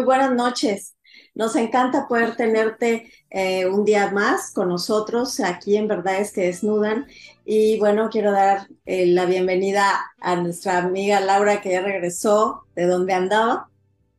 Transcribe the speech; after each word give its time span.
Muy 0.00 0.06
buenas 0.06 0.32
noches. 0.32 0.96
Nos 1.34 1.54
encanta 1.56 2.08
poder 2.08 2.34
tenerte 2.34 3.12
eh, 3.28 3.66
un 3.66 3.84
día 3.84 4.10
más 4.10 4.50
con 4.50 4.70
nosotros 4.70 5.40
aquí 5.40 5.76
en 5.76 5.88
Verdad 5.88 6.20
es 6.20 6.32
que 6.32 6.46
desnudan. 6.46 7.06
Y 7.44 7.78
bueno, 7.78 8.08
quiero 8.08 8.32
dar 8.32 8.66
eh, 8.86 9.04
la 9.04 9.26
bienvenida 9.26 10.00
a 10.18 10.36
nuestra 10.36 10.78
amiga 10.78 11.20
Laura 11.20 11.60
que 11.60 11.72
ya 11.72 11.82
regresó 11.82 12.64
de 12.74 12.86
donde 12.86 13.12
andaba. 13.12 13.68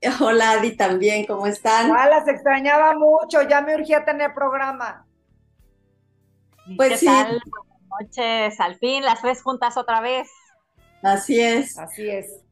Hola 0.21 0.51
Adi 0.51 0.77
también, 0.77 1.25
¿cómo 1.25 1.47
están? 1.47 1.91
Ah, 1.91 2.07
las 2.07 2.27
extrañaba 2.27 2.93
mucho, 2.93 3.41
ya 3.41 3.61
me 3.61 3.73
urgía 3.73 4.05
tener 4.05 4.35
programa. 4.35 5.07
Pues 6.77 6.99
sí. 6.99 7.07
Buenas 7.07 7.41
noches, 7.99 8.59
al 8.59 8.75
fin 8.75 9.03
las 9.03 9.19
tres 9.19 9.41
juntas 9.41 9.77
otra 9.77 9.99
vez. 9.99 10.29
Así 11.01 11.41
es. 11.41 11.75
Así 11.79 12.07
es. 12.07 12.43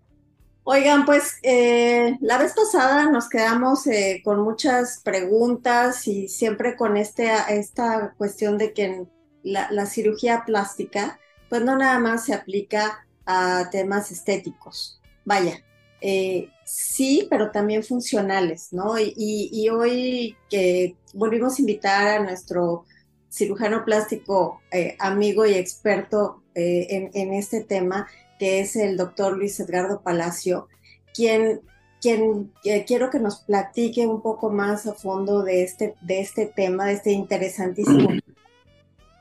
Oigan, 0.71 1.03
pues 1.03 1.39
eh, 1.41 2.15
la 2.21 2.37
vez 2.37 2.53
pasada 2.53 3.09
nos 3.09 3.27
quedamos 3.27 3.87
eh, 3.87 4.21
con 4.23 4.41
muchas 4.41 5.01
preguntas 5.03 6.07
y 6.07 6.27
siempre 6.27 6.75
con 6.75 6.95
este, 6.95 7.27
esta 7.49 8.13
cuestión 8.19 8.59
de 8.59 8.71
que 8.71 9.07
la, 9.41 9.85
cirugía 9.87 10.43
plástica, 10.45 11.19
pues 11.49 11.63
no 11.63 11.75
nada 11.75 11.97
más 11.97 12.25
se 12.25 12.35
aplica 12.35 13.03
a 13.25 13.71
temas 13.71 14.11
estéticos. 14.11 15.01
Vaya, 15.25 15.59
eh, 16.01 16.49
sí, 16.65 17.25
pero 17.31 17.49
también 17.49 17.83
funcionales, 17.83 18.71
¿no? 18.71 18.93
Y, 18.99 19.67
hoy 19.69 20.37
que 20.51 20.95
volvimos 21.15 21.57
a 21.57 21.61
invitar 21.63 22.07
a 22.09 22.23
nuestro 22.23 22.85
cirujano 23.27 23.83
plástico 23.85 24.61
amigo 24.99 25.47
y 25.47 25.55
experto 25.55 26.43
en, 26.53 27.09
en 27.15 27.33
este 27.33 27.63
tema, 27.63 28.05
que 28.39 28.61
es 28.61 28.75
el 28.75 28.97
doctor 28.97 29.37
Luis 29.37 29.59
Edgardo 29.59 30.01
Palacio, 30.01 30.67
quien, 31.13 31.61
quien 32.01 32.51
eh, 32.63 32.85
quiero 32.85 33.09
que 33.09 33.19
nos 33.19 33.41
platique 33.41 34.07
un 34.07 34.21
poco 34.21 34.49
más 34.49 34.87
a 34.87 34.93
fondo 34.93 35.43
de 35.43 35.63
este, 35.63 35.95
de 36.01 36.21
este 36.21 36.45
tema, 36.45 36.87
de 36.87 36.93
este 36.93 37.11
interesantísimo. 37.11 38.09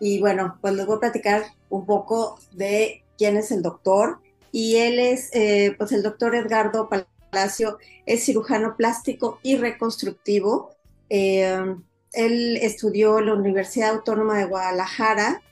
Y 0.00 0.20
bueno, 0.20 0.56
pues 0.60 0.74
les 0.74 0.86
voy 0.86 0.94
a 0.94 1.00
platicar 1.00 1.42
un 1.70 1.84
poco 1.84 2.38
de 2.52 3.02
quién 3.16 3.36
es 3.36 3.50
el 3.50 3.62
doctor. 3.62 4.20
Y 4.52 4.76
él 4.76 5.00
es, 5.00 5.28
eh, 5.34 5.74
pues 5.76 5.90
el 5.90 6.04
doctor 6.04 6.36
Edgardo 6.36 6.88
Palacio, 6.88 7.78
es 8.06 8.24
cirujano 8.24 8.76
plástico 8.76 9.40
y 9.42 9.56
reconstructivo. 9.56 10.70
Eh, 11.10 11.74
él 12.12 12.58
estudió 12.58 13.18
en 13.18 13.26
la 13.26 13.34
Universidad 13.34 13.90
Autónoma 13.90 14.38
de 14.38 14.44
Guadalajara 14.44 15.42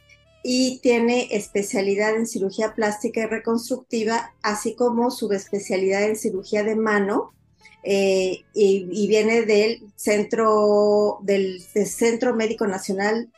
y 0.48 0.78
tiene 0.78 1.26
especialidad 1.32 2.14
en 2.14 2.24
cirugía 2.24 2.72
plástica 2.72 3.20
y 3.20 3.26
reconstructiva, 3.26 4.32
así 4.42 4.76
como 4.76 5.10
subespecialidad 5.10 6.04
en 6.04 6.14
cirugía 6.14 6.62
de 6.62 6.76
mano. 6.76 7.34
Eh, 7.82 8.44
y, 8.54 9.08
viene 9.08 9.42
del 9.42 9.82
centro, 9.96 11.18
del, 11.22 11.60
Centro 11.60 12.36
Médico 12.36 12.68
Nacional 12.68 13.28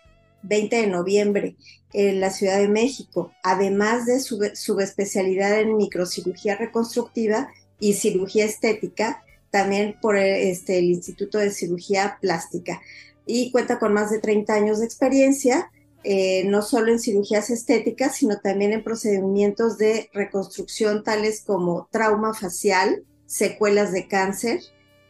20 0.43 0.77
de 0.77 0.87
noviembre 0.87 1.57
en 1.95 2.21
la 2.21 2.29
Ciudad 2.29 2.59
de 2.59 2.69
México, 2.69 3.33
además 3.43 4.05
de 4.05 4.21
su 4.21 4.39
subespecialidad 4.53 5.61
en 5.61 5.79
microcirugía 5.79 6.57
reconstructiva 6.57 7.49
y 7.81 7.95
cirugía 7.95 8.45
estética, 8.45 9.25
también 9.51 9.97
por 10.03 10.19
este, 10.19 10.79
el 10.79 10.91
Instituto 10.91 11.39
de 11.39 11.53
Cirugía 11.53 12.19
Plástica. 12.21 12.83
Y 13.25 13.51
cuenta 13.51 13.79
con 13.79 13.95
más 13.95 14.11
de 14.11 14.19
30 14.19 14.53
años 14.53 14.81
de 14.81 14.85
experiencia 14.85 15.71
eh, 16.05 16.45
no 16.45 16.63
solo 16.63 16.93
en 16.93 17.01
cirugías 17.01 17.51
estéticas, 17.51 18.17
sino 18.17 18.39
también 18.41 18.73
en 18.73 18.85
procedimientos 18.85 19.79
de 19.79 20.09
reconstrucción 20.13 21.03
tales 21.03 21.43
como 21.45 21.89
trauma 21.91 22.35
facial, 22.35 23.05
secuelas 23.27 23.93
de 23.93 24.07
cáncer, 24.07 24.61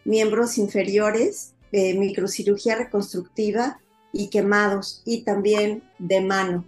miembros 0.05 0.59
inferiores, 0.59 1.55
eh, 1.73 1.99
microcirugía 1.99 2.77
reconstructiva 2.77 3.81
y 4.13 4.31
quemados, 4.31 5.03
y 5.05 5.25
también 5.25 5.83
de 5.99 6.23
mano, 6.23 6.65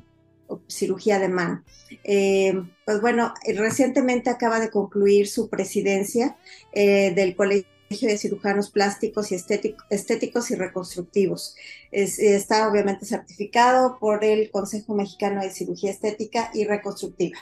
cirugía 0.68 1.18
de 1.18 1.28
mano. 1.28 1.64
Eh, 2.04 2.52
pues 2.84 3.00
bueno, 3.00 3.32
recientemente 3.56 4.28
acaba 4.28 4.60
de 4.60 4.70
concluir 4.70 5.28
su 5.28 5.48
presidencia 5.48 6.36
del 6.74 7.34
Colegio 7.34 7.69
de 7.90 8.18
Cirujanos 8.18 8.70
Plásticos 8.70 9.32
y 9.32 9.34
Estéticos 9.34 10.50
y 10.52 10.54
Reconstructivos. 10.54 11.56
está 11.90 12.70
obviamente 12.70 13.04
certificado 13.04 13.98
por 13.98 14.24
el 14.24 14.48
Consejo 14.52 14.94
Mexicano 14.94 15.40
de 15.40 15.50
Cirugía 15.50 15.90
Estética 15.90 16.50
y 16.54 16.66
Reconstructiva. 16.66 17.36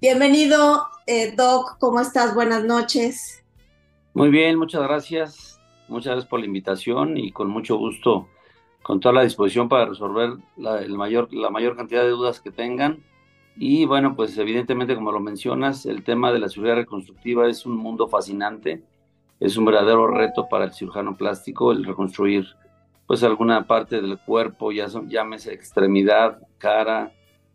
Bienvenido, 0.00 0.84
eh, 1.08 1.34
Doc, 1.34 1.78
¿cómo 1.80 2.00
estás? 2.00 2.32
Buenas 2.32 2.64
noches. 2.64 3.44
Muy 4.14 4.30
bien, 4.30 4.56
muchas 4.56 4.82
gracias. 4.82 5.60
Muchas 5.88 6.12
gracias 6.12 6.30
por 6.30 6.38
la 6.38 6.46
invitación 6.46 7.16
y 7.16 7.32
con 7.32 7.50
mucho 7.50 7.76
gusto, 7.76 8.28
con 8.84 9.00
toda 9.00 9.14
la 9.14 9.24
disposición 9.24 9.68
para 9.68 9.86
resolver 9.86 10.34
la, 10.56 10.80
el 10.80 10.96
mayor, 10.96 11.34
la 11.34 11.50
mayor 11.50 11.76
cantidad 11.76 12.04
de 12.04 12.10
dudas 12.10 12.40
que 12.40 12.52
tengan. 12.52 13.02
Y 13.56 13.84
bueno, 13.84 14.14
pues 14.14 14.38
evidentemente, 14.38 14.94
como 14.94 15.10
lo 15.10 15.18
mencionas, 15.18 15.86
el 15.86 16.04
tema 16.04 16.32
de 16.32 16.38
la 16.38 16.48
cirugía 16.48 16.76
reconstructiva 16.76 17.48
es 17.48 17.66
un 17.66 17.76
mundo 17.76 18.06
fascinante 18.06 18.84
es 19.40 19.56
un 19.56 19.64
verdadero 19.64 20.06
reto 20.06 20.48
para 20.48 20.66
el 20.66 20.72
cirujano 20.72 21.16
plástico 21.16 21.72
el 21.72 21.84
reconstruir 21.84 22.46
pues 23.06 23.24
alguna 23.24 23.66
parte 23.66 24.00
del 24.00 24.20
cuerpo, 24.20 24.70
ya 24.70 24.88
son, 24.88 25.08
llámese 25.08 25.52
extremidad, 25.52 26.38
cara 26.58 27.12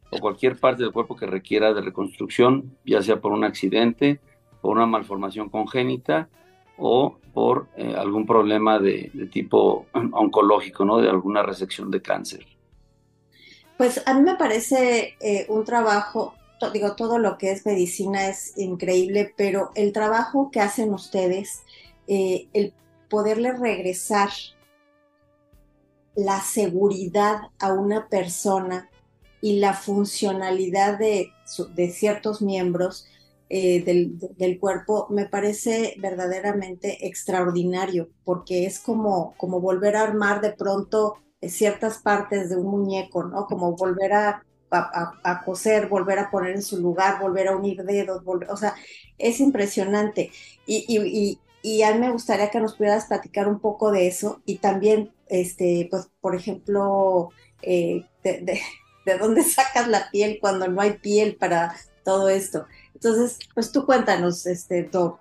o 0.09 0.19
cualquier 0.19 0.59
parte 0.59 0.83
del 0.83 0.91
cuerpo 0.91 1.15
que 1.15 1.25
requiera 1.25 1.73
de 1.73 1.79
reconstrucción, 1.79 2.77
ya 2.83 3.01
sea 3.01 3.21
por 3.21 3.31
un 3.31 3.45
accidente, 3.45 4.19
por 4.61 4.75
una 4.75 4.85
malformación 4.85 5.47
congénita 5.47 6.27
o 6.77 7.19
por 7.33 7.67
eh, 7.77 7.95
algún 7.97 8.25
problema 8.25 8.79
de, 8.79 9.29
tipo 9.31 9.85
oncológico, 9.93 10.83
¿no? 10.83 10.97
De 10.97 11.09
alguna 11.09 11.41
resección 11.41 11.89
de 11.89 12.01
cáncer. 12.01 12.45
Pues 13.77 14.05
a 14.05 14.13
mí 14.13 14.21
me 14.21 14.35
parece 14.35 15.15
eh, 15.21 15.45
un 15.47 15.63
trabajo, 15.63 16.33
digo, 16.73 16.95
todo 16.95 17.17
lo 17.17 17.37
que 17.37 17.51
es 17.51 17.65
medicina 17.65 18.27
es 18.27 18.57
increíble, 18.57 19.33
pero 19.35 19.71
el 19.75 19.91
trabajo 19.91 20.49
que 20.51 20.61
hacen 20.61 20.93
ustedes 20.93 21.63
eh, 22.07 22.47
el 22.53 22.73
poderle 23.09 23.51
regresar 23.51 24.29
la 26.15 26.41
seguridad 26.41 27.41
a 27.59 27.73
una 27.73 28.07
persona 28.07 28.89
y 29.41 29.59
la 29.59 29.73
funcionalidad 29.73 30.97
de, 30.97 31.31
ciertos 31.91 32.41
miembros 32.41 33.05
eh, 33.49 33.83
del, 33.83 34.59
cuerpo 34.59 35.07
me 35.09 35.25
parece 35.25 35.95
verdaderamente 35.99 37.05
extraordinario, 37.05 38.09
porque 38.23 38.65
es 38.65 38.79
como, 38.79 39.35
como 39.37 39.59
volver 39.59 39.97
a 39.97 40.01
armar 40.01 40.41
de 40.41 40.53
pronto 40.53 41.17
ciertas 41.41 41.99
partes 41.99 42.49
de 42.49 42.55
un 42.55 42.67
muñeco, 42.67 43.23
¿no? 43.23 43.45
Como 43.45 43.75
volver 43.75 44.13
a, 44.13 44.43
coser, 45.45 45.87
volver 45.87 46.19
a 46.19 46.29
poner 46.29 46.55
en 46.55 46.61
su 46.61 46.77
lugar, 46.79 47.19
volver 47.19 47.47
a 47.47 47.55
unir 47.55 47.83
dedos, 47.83 48.21
o 48.25 48.57
sea, 48.57 48.75
es 49.17 49.39
impresionante. 49.39 50.31
y, 50.65 51.39
y 51.65 51.81
a 51.81 51.91
mí 51.93 51.99
me 51.99 52.11
gustaría 52.11 52.51
que 52.51 52.59
nos 52.59 52.75
pudieras 52.75 53.07
platicar 53.07 53.47
un 53.47 53.59
poco 53.59 53.91
de 53.91 54.05
eso 54.05 54.39
y 54.45 54.59
también, 54.59 55.09
este, 55.27 55.87
pues, 55.89 56.11
por 56.21 56.35
ejemplo, 56.35 57.31
eh, 57.63 58.05
de, 58.23 58.61
dónde 59.19 59.41
sacas 59.41 59.87
la 59.87 60.11
piel 60.11 60.37
cuando 60.39 60.67
no 60.67 60.79
hay 60.79 60.99
piel 60.99 61.37
para 61.37 61.75
todo 62.03 62.29
esto. 62.29 62.67
Entonces, 62.93 63.39
pues 63.55 63.71
tú 63.71 63.83
cuéntanos, 63.83 64.45
este, 64.45 64.83
Doc. 64.83 65.19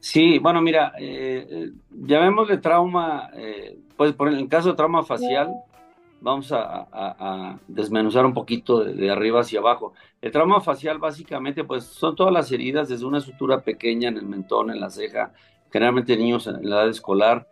Sí, 0.00 0.40
bueno, 0.40 0.60
mira, 0.60 0.92
eh, 0.98 1.46
eh 1.48 1.70
llamémosle 1.92 2.58
trauma, 2.58 3.30
eh, 3.34 3.78
pues 3.96 4.14
por 4.14 4.26
el 4.26 4.48
caso 4.48 4.70
de 4.70 4.74
trauma 4.74 5.04
facial, 5.04 5.54
vamos 6.24 6.50
a, 6.52 7.58
desmenuzar 7.68 8.24
un 8.24 8.32
poquito 8.32 8.82
de, 8.82 9.10
arriba 9.10 9.40
hacia 9.40 9.60
abajo. 9.60 9.92
El 10.22 10.32
trauma 10.32 10.62
facial 10.62 10.98
básicamente 10.98 11.64
pues 11.64 11.84
son 11.84 12.16
todas 12.16 12.32
las 12.32 12.50
heridas 12.50 12.88
desde 12.88 13.04
una 13.04 13.20
sutura 13.20 13.60
pequeña 13.60 14.08
en 14.08 14.16
el 14.16 14.24
mentón, 14.24 14.70
en 14.70 14.80
la 14.80 14.88
ceja, 14.88 15.34
generalmente 15.70 16.16
niños 16.16 16.46
en 16.46 16.68
la 16.68 16.76
edad 16.76 16.88
escolar, 16.88 17.46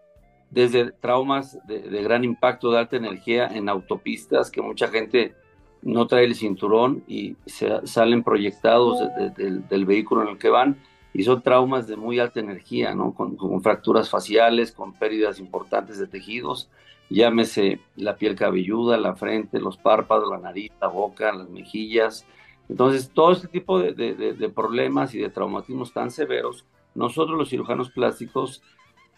desde 0.50 0.90
traumas 0.90 1.58
de, 1.66 2.02
gran 2.02 2.24
impacto 2.24 2.70
de 2.70 2.78
alta 2.78 2.96
energía 2.96 3.46
en 3.46 3.68
autopistas 3.68 4.50
que 4.50 4.62
mucha 4.62 4.88
gente 4.88 5.34
no 5.82 6.06
trae 6.06 6.24
el 6.24 6.34
cinturón 6.34 7.04
y 7.06 7.36
se, 7.44 7.86
salen 7.86 8.22
proyectados 8.22 8.98
del 9.36 9.84
vehículo 9.84 10.22
en 10.22 10.28
el 10.28 10.38
que 10.38 10.48
van 10.48 10.78
y 11.12 11.24
son 11.24 11.42
traumas 11.42 11.86
de 11.88 11.96
muy 11.96 12.18
alta 12.18 12.40
energía, 12.40 12.94
¿no? 12.94 13.12
con 13.12 13.62
fracturas 13.62 14.08
faciales, 14.08 14.72
con 14.72 14.94
pérdidas 14.94 15.38
importantes 15.38 15.98
de 15.98 16.06
tejidos 16.06 16.70
llámese 17.12 17.80
la 17.96 18.16
piel 18.16 18.34
cabelluda, 18.34 18.96
la 18.96 19.14
frente, 19.14 19.60
los 19.60 19.76
párpados, 19.76 20.30
la 20.30 20.38
nariz, 20.38 20.72
la 20.80 20.88
boca, 20.88 21.32
las 21.32 21.48
mejillas. 21.48 22.26
Entonces, 22.68 23.10
todo 23.12 23.32
este 23.32 23.48
tipo 23.48 23.78
de, 23.78 24.52
problemas 24.54 25.14
y 25.14 25.18
de 25.18 25.28
traumatismos 25.28 25.92
tan 25.92 26.10
severos, 26.10 26.64
nosotros 26.94 27.36
los 27.36 27.50
cirujanos 27.50 27.90
plásticos 27.90 28.62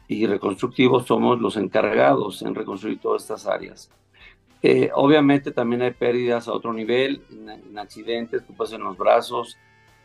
y 0.09 0.27
reconstructivos 0.27 1.07
somos 1.07 1.41
los 1.41 1.57
encargados 1.57 2.43
en 2.43 2.55
reconstruir 2.55 2.99
todas 2.99 3.23
estas 3.23 3.47
áreas. 3.47 3.91
Eh, 4.63 4.91
obviamente 4.95 5.51
también 5.51 5.83
hay 5.83 5.93
pérdidas 5.93 6.49
a 6.49 6.53
otro 6.53 6.73
nivel, 6.73 7.23
en, 7.31 7.79
accidentes, 7.79 8.43
pues 8.57 8.73
en 8.73 8.83
los 8.83 8.97
brazos. 8.97 9.59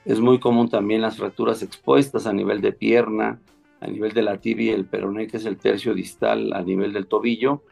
Es 0.05 0.19
muy 0.19 0.39
común 0.39 0.69
también 0.69 1.01
las 1.01 1.17
fracturas 1.17 1.63
expuestas 1.63 2.27
a 2.27 2.33
nivel 2.33 2.61
de 2.61 2.73
pierna, 2.73 3.39
a 3.81 3.87
nivel 3.87 4.11
de 4.11 4.21
la 4.21 4.37
tibia 4.37 4.71
y 4.71 4.75
el 4.75 4.85
peroné, 4.85 5.27
que 5.27 5.37
es 5.37 5.45
el 5.45 5.57
tercio 5.57 5.93
distal 5.93 6.53
a 6.53 6.61
nivel 6.61 6.93
del 6.93 7.07
tobillo. 7.07 7.63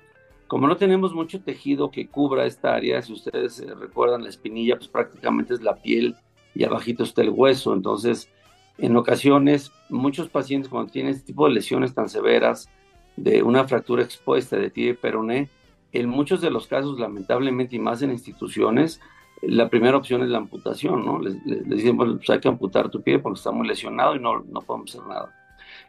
Como 0.47 0.67
no 0.67 0.77
tenemos 0.77 1.13
mucho 1.13 1.41
tejido 1.41 1.91
que 1.91 2.07
cubra 2.07 2.45
esta 2.45 2.73
área, 2.73 3.01
si 3.01 3.13
ustedes 3.13 3.63
recuerdan 3.79 4.23
la 4.23 4.29
espinilla, 4.29 4.77
pues 4.77 4.87
prácticamente 4.87 5.53
es 5.53 5.61
la 5.61 5.75
piel 5.75 6.15
y 6.55 6.63
abajito 6.63 7.03
está 7.03 7.21
el 7.21 7.29
hueso. 7.29 7.73
Entonces, 7.73 8.29
en 8.77 8.95
ocasiones, 8.95 9.71
muchos 9.89 10.29
pacientes 10.29 10.69
cuando 10.69 10.91
tienen 10.91 11.11
este 11.11 11.27
tipo 11.27 11.47
de 11.47 11.53
lesiones 11.53 11.93
tan 11.93 12.09
severas, 12.09 12.69
de 13.17 13.43
una 13.43 13.67
fractura 13.67 14.03
expuesta 14.03 14.55
de 14.57 14.69
tibia 14.69 14.91
y 14.91 14.93
peroné, 14.93 15.49
en 15.91 16.07
muchos 16.07 16.41
de 16.41 16.51
los 16.51 16.67
casos, 16.67 16.99
lamentablemente, 16.99 17.75
y 17.75 17.79
más 17.79 18.01
en 18.01 18.11
instituciones, 18.11 19.01
la 19.41 19.69
primera 19.69 19.97
opción 19.97 20.21
es 20.21 20.29
la 20.29 20.37
amputación, 20.37 21.05
¿no? 21.05 21.19
Les, 21.19 21.35
dicen, 21.65 21.97
bueno, 21.97 22.17
pues 22.17 22.29
hay 22.29 22.39
que 22.39 22.47
amputar 22.47 22.89
tu 22.89 23.01
pie 23.01 23.19
porque 23.19 23.37
está 23.37 23.51
muy 23.51 23.67
lesionado 23.67 24.15
y 24.15 24.19
no, 24.19 24.39
no 24.39 24.61
podemos 24.61 24.91
hacer 24.91 25.07
nada. 25.07 25.33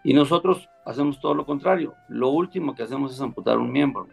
Y 0.04 0.14
nosotros 0.14 0.68
hacemos 0.84 1.20
todo 1.20 1.34
lo 1.34 1.44
contrario. 1.44 1.94
Lo 2.08 2.30
último 2.30 2.74
que 2.74 2.82
hacemos 2.82 3.12
es 3.12 3.20
amputar 3.20 3.58
un 3.58 3.70
miembro. 3.70 4.08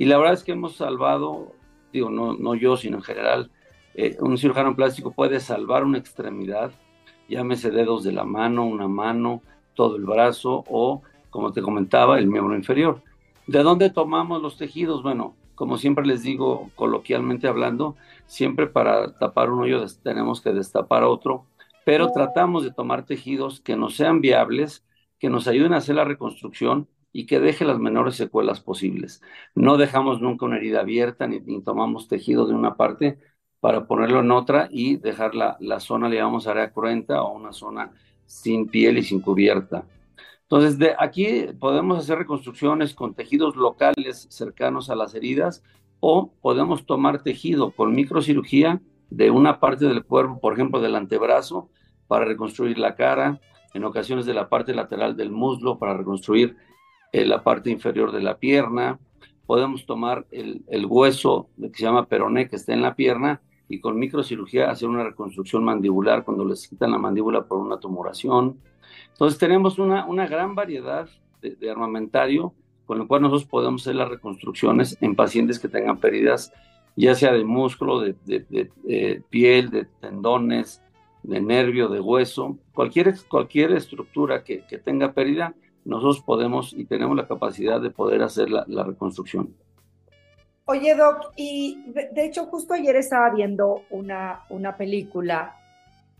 Y 0.00 0.04
la 0.04 0.16
verdad 0.16 0.34
es 0.34 0.44
que 0.44 0.52
hemos 0.52 0.76
salvado, 0.76 1.54
digo, 1.92 2.08
no, 2.08 2.34
no 2.34 2.54
yo, 2.54 2.76
sino 2.76 2.98
en 2.98 3.02
general, 3.02 3.50
eh, 3.94 4.16
un 4.20 4.38
cirujano 4.38 4.76
plástico 4.76 5.10
puede 5.10 5.40
salvar 5.40 5.82
una 5.82 5.98
extremidad, 5.98 6.70
llámese 7.28 7.72
dedos 7.72 8.04
de 8.04 8.12
la 8.12 8.22
mano, 8.22 8.64
una 8.64 8.86
mano, 8.86 9.42
todo 9.74 9.96
el 9.96 10.04
brazo 10.04 10.62
o, 10.68 11.02
como 11.30 11.50
te 11.50 11.62
comentaba, 11.62 12.20
el 12.20 12.28
miembro 12.28 12.54
inferior. 12.54 13.02
¿De 13.48 13.64
dónde 13.64 13.90
tomamos 13.90 14.40
los 14.40 14.56
tejidos? 14.56 15.02
Bueno, 15.02 15.34
como 15.56 15.78
siempre 15.78 16.06
les 16.06 16.22
digo, 16.22 16.70
coloquialmente 16.76 17.48
hablando, 17.48 17.96
siempre 18.28 18.68
para 18.68 19.18
tapar 19.18 19.50
un 19.50 19.64
hoyo 19.64 19.84
tenemos 20.04 20.40
que 20.40 20.52
destapar 20.52 21.02
otro, 21.02 21.44
pero 21.84 22.12
tratamos 22.12 22.62
de 22.62 22.70
tomar 22.70 23.04
tejidos 23.04 23.58
que 23.58 23.74
no 23.74 23.90
sean 23.90 24.20
viables, 24.20 24.84
que 25.18 25.28
nos 25.28 25.48
ayuden 25.48 25.72
a 25.72 25.78
hacer 25.78 25.96
la 25.96 26.04
reconstrucción 26.04 26.86
y 27.12 27.26
que 27.26 27.40
deje 27.40 27.64
las 27.64 27.78
menores 27.78 28.16
secuelas 28.16 28.60
posibles. 28.60 29.22
No 29.54 29.76
dejamos 29.76 30.20
nunca 30.20 30.46
una 30.46 30.56
herida 30.56 30.80
abierta 30.80 31.26
ni, 31.26 31.40
tomamos 31.62 32.08
tejido 32.08 32.46
de 32.46 32.54
una 32.54 32.76
parte 32.76 33.18
para 33.60 33.86
ponerlo 33.86 34.20
en 34.20 34.30
otra 34.30 34.68
y 34.70 34.96
dejar 34.96 35.34
la, 35.34 35.56
la 35.60 35.80
zona, 35.80 36.08
le 36.08 36.16
llamamos 36.16 36.46
área 36.46 36.72
cruenta 36.72 37.22
o 37.22 37.34
una 37.34 37.52
zona 37.52 37.92
sin 38.26 38.68
piel 38.68 38.98
y 38.98 39.02
sin 39.02 39.20
cubierta. 39.20 39.84
Entonces, 40.42 40.78
de 40.78 40.94
aquí 40.98 41.46
podemos 41.58 41.98
hacer 41.98 42.18
reconstrucciones 42.18 42.94
con 42.94 43.14
tejidos 43.14 43.56
locales 43.56 44.26
cercanos 44.30 44.88
a 44.90 44.96
las 44.96 45.14
heridas 45.14 45.62
o 46.00 46.32
podemos 46.40 46.86
tomar 46.86 47.22
tejido 47.22 47.72
con 47.72 47.94
microcirugía 47.94 48.80
de 49.10 49.30
una 49.30 49.60
parte 49.60 49.86
del 49.86 50.04
cuerpo, 50.04 50.40
por 50.40 50.52
ejemplo, 50.52 50.80
del 50.80 50.94
antebrazo, 50.94 51.68
para 52.06 52.24
reconstruir 52.24 52.78
la 52.78 52.94
cara, 52.94 53.40
en 53.74 53.84
ocasiones 53.84 54.26
de 54.26 54.34
la 54.34 54.48
parte 54.48 54.74
lateral 54.74 55.16
del 55.16 55.30
muslo 55.30 55.78
para 55.78 55.96
reconstruir 55.96 56.56
eh, 57.12 57.24
la 57.24 57.42
parte 57.42 57.70
inferior 57.70 58.12
de 58.12 58.20
la 58.20 58.38
pierna. 58.38 58.98
Podemos 59.46 59.86
tomar 59.86 60.26
el, 60.30 60.86
hueso 60.86 61.48
que 61.58 61.70
se 61.74 61.84
llama 61.84 62.06
peroné 62.06 62.48
que 62.48 62.56
está 62.56 62.74
en 62.74 62.82
la 62.82 62.94
pierna 62.94 63.40
y 63.68 63.80
con 63.80 63.98
microcirugía 63.98 64.70
hacer 64.70 64.88
una 64.88 65.04
reconstrucción 65.04 65.64
mandibular 65.64 66.24
cuando 66.24 66.44
les 66.44 66.68
quitan 66.68 66.90
la 66.90 66.98
mandíbula 66.98 67.46
por 67.46 67.58
una 67.58 67.78
tumoración. 67.78 68.58
Entonces 69.12 69.38
tenemos 69.38 69.78
una, 69.78 70.06
una 70.06 70.26
gran 70.26 70.54
variedad 70.54 71.08
de, 71.40 71.70
armamentario 71.70 72.54
con 72.86 73.00
el 73.00 73.06
cual 73.06 73.22
nosotros 73.22 73.46
podemos 73.46 73.82
hacer 73.82 73.96
las 73.96 74.08
reconstrucciones 74.08 74.96
en 75.00 75.14
pacientes 75.14 75.58
que 75.58 75.68
tengan 75.68 75.98
pérdidas, 75.98 76.52
ya 76.96 77.14
sea 77.14 77.32
de 77.32 77.44
músculo, 77.44 78.00
de, 78.00 78.14
de, 78.24 79.22
piel, 79.28 79.70
de 79.70 79.84
tendones, 80.00 80.82
de 81.22 81.40
nervio, 81.40 81.88
de 81.88 82.00
hueso, 82.00 82.58
cualquier, 82.72 83.14
cualquier 83.28 83.72
estructura 83.72 84.42
que, 84.42 84.64
que, 84.66 84.78
tenga 84.78 85.12
pérdida, 85.12 85.54
nosotros 85.88 86.20
podemos 86.20 86.74
y 86.74 86.84
tenemos 86.84 87.16
la 87.16 87.26
capacidad 87.26 87.80
de 87.80 87.90
poder 87.90 88.22
hacer 88.22 88.50
la, 88.50 88.64
la 88.68 88.84
reconstrucción. 88.84 89.54
Oye, 90.66 90.94
Doc, 90.94 91.32
y 91.34 91.82
de, 91.92 92.26
hecho 92.26 92.44
justo 92.44 92.74
ayer 92.74 92.94
estaba 92.96 93.30
viendo 93.30 93.84
una, 93.88 94.42
una 94.50 94.76
película 94.76 95.56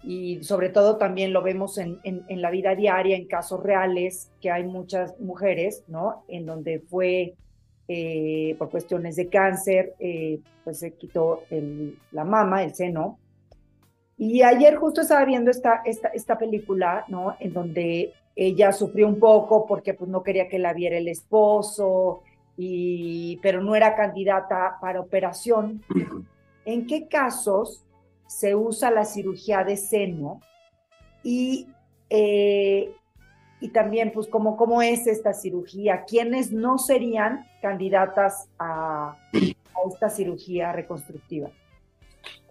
y 0.03 0.43
sobre 0.43 0.70
todo 0.70 0.97
también 0.97 1.35
lo 1.35 1.43
vemos 1.43 1.76
en, 1.76 2.00
en, 2.03 2.41
la 2.41 2.50
vida 2.50 2.75
diaria, 2.75 3.15
en 3.15 3.26
casos 3.26 3.62
reales, 3.62 4.31
que 4.41 4.50
hay 4.50 4.65
muchas 4.65 5.20
mujeres, 5.20 5.85
¿no? 5.87 6.25
En 6.29 6.47
donde 6.47 6.81
fue 6.81 7.35
eh, 7.88 8.56
por 8.59 8.70
cuestiones 8.70 9.17
de 9.17 9.29
cáncer, 9.29 9.94
eh, 9.99 10.41
pues 10.65 10.79
se 10.79 10.94
quitó 10.94 11.43
el, 11.50 11.99
la 12.12 12.25
mama, 12.25 12.65
el 12.65 12.75
seno. 12.75 13.19
Y 14.17 14.41
ayer 14.41 14.76
justo 14.76 15.03
estaba 15.03 15.26
viendo 15.26 15.50
esta, 15.50 15.82
esta, 15.85 16.09
esta 16.09 16.38
película, 16.38 17.05
¿no? 17.09 17.37
En 17.38 17.53
donde 17.53 18.15
ella 18.40 18.70
sufrió 18.70 19.08
un 19.08 19.19
poco 19.19 19.67
porque 19.67 19.94
pues 19.94 20.08
no 20.08 20.23
quería 20.23 20.49
que 20.49 20.61
la 20.61 20.73
viera 20.73 20.96
el 20.96 21.08
esposo, 21.08 22.23
y, 22.56 23.37
pero 23.43 23.61
no 23.62 23.75
era 23.75 23.96
candidata 23.96 24.79
para 24.81 25.00
operación. 25.00 25.82
¿En 26.64 26.87
qué 26.87 27.08
casos 27.08 27.85
se 28.29 28.55
usa 28.55 28.93
la 28.93 29.05
cirugía 29.05 29.64
de 29.64 29.76
seno? 29.76 30.40
Y, 31.25 31.67
eh, 32.11 32.94
y 33.61 33.69
también, 33.70 34.12
pues, 34.12 34.29
¿cómo, 34.29 34.56
¿cómo 34.56 34.82
es 34.82 35.08
esta 35.08 35.32
cirugía? 35.32 36.05
¿Quiénes 36.05 36.52
no 36.52 36.79
serían 36.79 37.44
candidatas 37.61 38.49
a, 38.56 39.17
esta 39.93 40.11
cirugía 40.11 40.70
reconstructiva? 40.70 41.50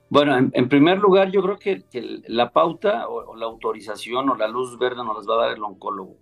Bueno, 0.10 0.38
en, 0.38 0.70
primer 0.70 1.00
lugar, 1.00 1.32
yo 1.32 1.42
creo 1.42 1.58
que, 1.58 1.84
la 2.28 2.52
pauta 2.52 3.08
o, 3.10 3.36
la 3.36 3.46
autorización 3.46 4.30
o 4.30 4.36
la 4.36 4.48
luz 4.48 4.78
verde 4.78 5.04
nos 5.04 5.18
las 5.18 5.28
va 5.28 5.36
a 5.36 5.48
dar 5.48 5.58
el 5.58 5.64
oncólogo. 5.64 6.16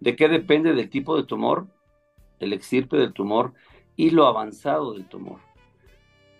¿De 0.00 0.16
qué 0.16 0.28
depende 0.28 0.72
del 0.72 0.90
tipo 0.90 1.16
de 1.16 1.24
tumor? 1.24 1.66
el 2.42 2.52
extirpe 2.52 2.96
del 2.96 3.12
tumor 3.12 3.54
y 3.96 4.10
lo 4.10 4.26
avanzado 4.26 4.92
del 4.92 5.06
tumor. 5.06 5.38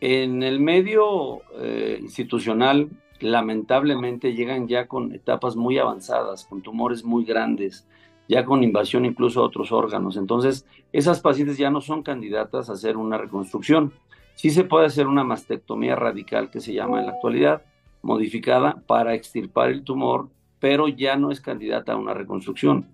En 0.01 0.43
el 0.43 0.61
medio 0.61 1.43
eh, 1.59 1.99
institucional, 2.01 2.91
lamentablemente 3.21 4.35
llegan 4.35 4.67
ya 4.67 4.89
con 4.89 5.15
etapas 5.15 5.55
muy 5.55 5.79
avanzadas, 5.79 6.45
con 6.45 6.61
tumores 6.61 7.05
muy 7.05 7.25
grandes, 7.25 7.87
ya 8.29 8.45
con 8.45 8.65
invasión 8.65 9.05
incluso 9.05 9.41
a 9.41 9.47
otros 9.47 9.71
órganos. 9.71 10.17
Entonces, 10.17 10.67
esas 10.93 11.21
pacientes 11.21 11.57
ya 11.57 11.71
no 11.71 11.81
son 11.81 12.03
candidatas 12.03 12.69
a 12.69 12.73
hacer 12.73 12.97
una 12.97 13.17
reconstrucción. 13.17 13.93
Sí 14.35 14.51
se 14.51 14.65
puede 14.65 14.87
hacer 14.87 15.07
una 15.07 15.25
mastectomía 15.25 15.95
radical 15.95 16.51
que 16.51 16.61
se 16.61 16.73
llama 16.73 17.01
en 17.01 17.07
la 17.07 17.12
actualidad, 17.12 17.62
modificada 18.03 18.83
para 18.87 19.15
extirpar 19.15 19.71
el 19.71 19.85
tumor, 19.85 20.29
pero 20.59 20.89
ya 20.89 21.17
no 21.17 21.31
es 21.31 21.41
candidata 21.41 21.93
a 21.93 21.97
una 21.97 22.15
reconstrucción. 22.15 22.87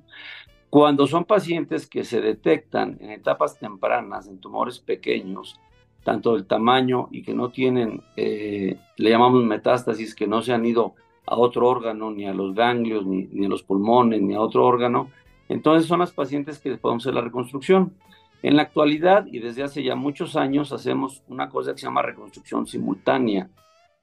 Cuando 0.71 1.07
son 1.07 1.25
pacientes 1.25 1.87
que 1.87 2.05
se 2.05 2.21
detectan 2.21 2.99
en 3.01 3.11
etapas 3.11 3.59
tempranas, 3.59 4.27
en 4.27 4.39
tumores 4.39 4.79
pequeños, 4.79 5.59
tanto 6.05 6.35
del 6.35 6.47
tamaño 6.47 7.09
y 7.11 7.23
que 7.23 7.35
no 7.35 7.51
tienen, 7.51 8.03
eh, 8.17 8.79
le 8.97 9.11
llamamos 9.11 9.45
metástasis, 9.45 10.15
que 10.15 10.27
no 10.27 10.43
se 10.43 10.53
han 10.53 10.67
ido 10.67 10.95
a 11.27 11.37
otro 11.37 11.69
órgano, 11.69 12.11
ni 12.11 12.27
a 12.27 12.35
los 12.35 12.55
ganglios, 12.55 13.07
ni, 13.07 13.29
ni, 13.33 13.47
a 13.47 13.49
los 13.49 13.63
pulmones, 13.63 14.21
ni 14.21 14.35
a 14.35 14.41
otro 14.41 14.65
órgano, 14.65 15.11
entonces 15.49 15.89
son 15.89 16.01
las 16.01 16.13
pacientes 16.13 16.59
que 16.59 16.77
podemos 16.77 17.05
hacer 17.05 17.15
la 17.15 17.23
reconstrucción. 17.23 17.95
En 18.43 18.57
la 18.57 18.63
actualidad 18.63 19.27
y 19.27 19.41
desde 19.41 19.65
hace 19.65 19.83
ya 19.83 19.97
muchos 19.97 20.37
años 20.37 20.73
hacemos 20.73 21.23
una 21.29 21.49
cosa 21.49 21.73
que 21.73 21.79
se 21.79 21.87
llama 21.87 22.03
reconstrucción 22.03 22.67
simultánea. 22.67 23.51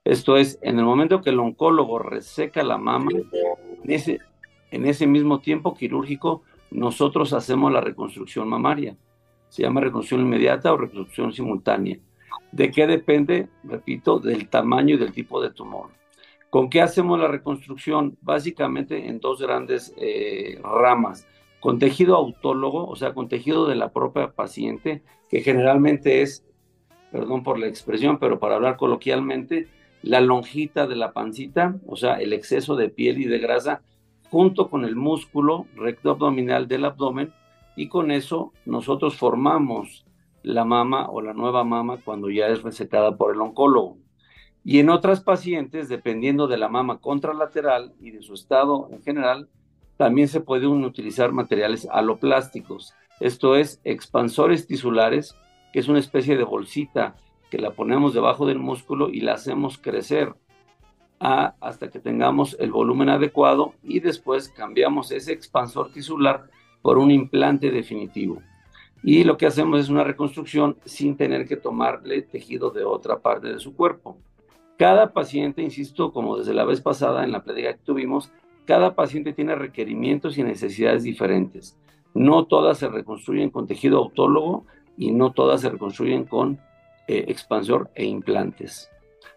Esto 0.04 0.38
es, 0.38 0.60
en 0.62 0.78
el 0.78 0.86
momento 0.86 1.22
que 1.22 1.32
el 1.32 1.40
oncólogo 1.40 2.00
reseca 2.00 2.64
la 2.64 2.78
mama, 2.78 3.12
en 3.84 4.86
ese, 4.86 5.08
mismo 5.08 5.40
tiempo 5.40 5.74
quirúrgico 5.74 6.44
nosotros 6.70 7.34
hacemos 7.34 7.72
la 7.72 7.82
reconstrucción 7.82 8.48
mamaria. 8.48 8.98
Se 9.50 9.64
llama 9.64 9.82
reconstrucción 9.82 10.28
inmediata 10.28 10.74
o 10.74 10.78
reconstrucción 10.78 11.32
simultánea. 11.32 11.98
¿De 12.52 12.72
qué 12.72 12.88
depende? 12.88 13.48
Repito, 13.64 14.20
del 14.20 14.50
tamaño 14.50 14.96
y 14.96 14.98
del 14.98 15.14
tipo 15.14 15.42
de 15.42 15.52
tumor. 15.52 15.90
¿Con 16.50 16.70
qué 16.70 16.82
hacemos 16.82 17.20
la 17.20 17.28
reconstrucción? 17.28 18.18
Básicamente 18.22 19.08
en 19.08 19.20
dos 19.20 19.42
grandes 19.42 19.94
eh, 19.98 20.60
ramas. 20.64 21.26
Con 21.66 21.80
tejido 21.80 22.16
autólogo, 22.16 22.86
o 22.86 22.96
sea, 22.96 23.16
con 23.16 23.28
tejido 23.28 23.66
de 23.66 23.74
la 23.74 23.92
propia 23.92 24.34
paciente, 24.34 25.02
que 25.32 25.42
generalmente 25.42 26.22
es, 26.22 26.46
perdón 27.12 27.42
por 27.42 27.58
la 27.58 27.66
expresión, 27.66 28.20
pero 28.20 28.38
para 28.38 28.54
hablar 28.54 28.78
coloquialmente, 28.78 29.68
la 30.04 30.22
lonjita 30.22 30.86
de 30.86 30.96
la 30.96 31.12
pancita, 31.12 31.76
o 31.88 31.96
sea, 31.96 32.22
el 32.22 32.34
exceso 32.34 32.76
de 32.76 32.90
piel 32.90 33.20
y 33.20 33.26
de 33.26 33.40
grasa 33.40 33.82
junto 34.30 34.70
con 34.70 34.86
el 34.86 34.96
músculo 34.96 35.66
recto 35.76 36.12
abdominal 36.12 36.68
del 36.68 36.86
abdomen 36.86 37.34
y 37.76 37.88
con 37.88 38.12
eso 38.12 38.54
nosotros 38.68 39.18
formamos 39.18 40.06
la 40.44 40.66
mama 40.66 41.10
o 41.10 41.20
la 41.20 41.34
nueva 41.34 41.64
mama 41.64 41.98
cuando 42.06 42.30
ya 42.30 42.46
es 42.46 42.62
resecada 42.62 43.18
por 43.18 43.34
el 43.34 43.42
oncólogo. 43.42 43.98
Y 44.64 44.78
en 44.78 44.92
otras 44.92 45.22
pacientes, 45.22 45.90
dependiendo 45.90 46.46
de 46.46 46.58
la 46.58 46.70
mama 46.70 47.00
contralateral 47.00 47.96
y 48.00 48.12
de 48.12 48.22
su 48.22 48.36
estado 48.36 48.88
en 48.92 49.02
general, 49.02 49.50
también 49.98 50.28
se 50.28 50.42
pueden 50.42 50.84
utilizar 50.84 51.32
materiales 51.32 51.88
aloplásticos, 51.92 52.94
esto 53.20 53.56
es, 53.56 53.80
expansores 53.84 54.68
tisulares, 54.68 55.36
que 55.72 55.80
es 55.80 55.88
una 55.88 56.00
especie 56.00 56.38
de 56.38 56.44
bolsita 56.44 57.16
que 57.50 57.60
la 57.60 57.72
ponemos 57.72 58.14
debajo 58.14 58.46
del 58.46 58.60
músculo 58.60 59.10
y 59.10 59.22
la 59.22 59.34
hacemos 59.34 59.78
crecer 59.78 60.34
hasta 61.20 61.90
que 61.90 62.00
tengamos 62.00 62.58
el 62.60 62.72
volumen 62.72 63.10
adecuado 63.10 63.74
y 63.82 64.00
después 64.00 64.50
cambiamos 64.50 65.12
ese 65.12 65.32
expansor 65.32 65.92
tisular 65.92 66.50
por 66.82 66.98
un 66.98 67.10
implante 67.10 67.72
definitivo. 67.72 68.42
Y 69.02 69.24
lo 69.24 69.38
que 69.38 69.46
hacemos 69.46 69.80
es 69.80 69.90
una 69.90 70.04
reconstrucción 70.04 70.78
sin 70.84 71.16
tener 71.16 71.48
que 71.48 71.56
tomarle 71.56 72.22
tejido 72.24 72.70
de 72.70 72.84
otra 72.84 73.20
parte 73.20 73.48
de 73.48 73.60
su 73.60 73.76
cuerpo. 73.76 74.18
Cada 74.78 75.14
paciente, 75.14 75.62
insisto, 75.62 76.12
como 76.12 76.38
desde 76.38 76.54
la 76.54 76.66
vez 76.66 76.82
pasada 76.82 77.24
en 77.24 77.32
la 77.32 77.44
plática 77.44 77.74
que 77.74 77.84
tuvimos, 77.84 78.32
cada 78.66 78.96
paciente 78.96 79.34
tiene 79.34 79.56
requerimientos 79.56 80.38
y 80.38 80.44
necesidades 80.44 81.04
diferentes. 81.04 81.78
No 82.14 82.46
todas 82.46 82.78
se 82.78 82.88
reconstruyen 82.88 83.50
con 83.50 83.68
tejido 83.68 83.98
autólogo 83.98 84.66
y 84.98 85.12
no 85.12 85.32
todas 85.32 85.62
se 85.62 85.70
reconstruyen 85.70 86.26
con 86.26 86.60
eh, 87.08 87.26
expansor 87.28 87.90
e 87.96 88.06
implantes. 88.06 88.90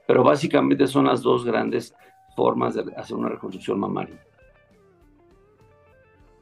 Pero 0.06 0.24
básicamente 0.24 0.86
son 0.86 1.06
las 1.06 1.22
dos 1.22 1.44
grandes 1.44 1.94
formas 2.36 2.74
de 2.74 2.94
hacer 2.96 3.16
una 3.16 3.28
reconstrucción 3.28 3.78
mamaria. 3.80 4.18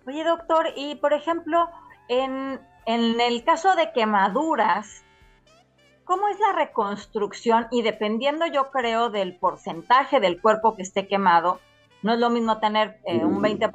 Oye, 0.06 0.22
doctor, 0.22 0.66
y 0.76 0.94
por 0.96 1.12
ejemplo, 1.12 1.68
en, 2.08 2.60
en 2.84 3.20
el 3.20 3.42
caso 3.42 3.74
de 3.74 3.90
quemaduras, 3.92 5.04
¿cómo 6.04 6.28
es 6.28 6.38
la 6.38 6.52
reconstrucción? 6.52 7.66
Y 7.72 7.82
dependiendo, 7.82 8.46
yo 8.46 8.70
creo, 8.70 9.10
del 9.10 9.36
porcentaje 9.36 10.20
del 10.20 10.40
cuerpo 10.40 10.76
que 10.76 10.82
esté 10.82 11.08
quemado, 11.08 11.58
no 12.02 12.14
es 12.14 12.20
lo 12.20 12.30
mismo 12.30 12.58
tener 12.58 12.98
eh, 13.06 13.24
un 13.24 13.42
20% 13.42 13.70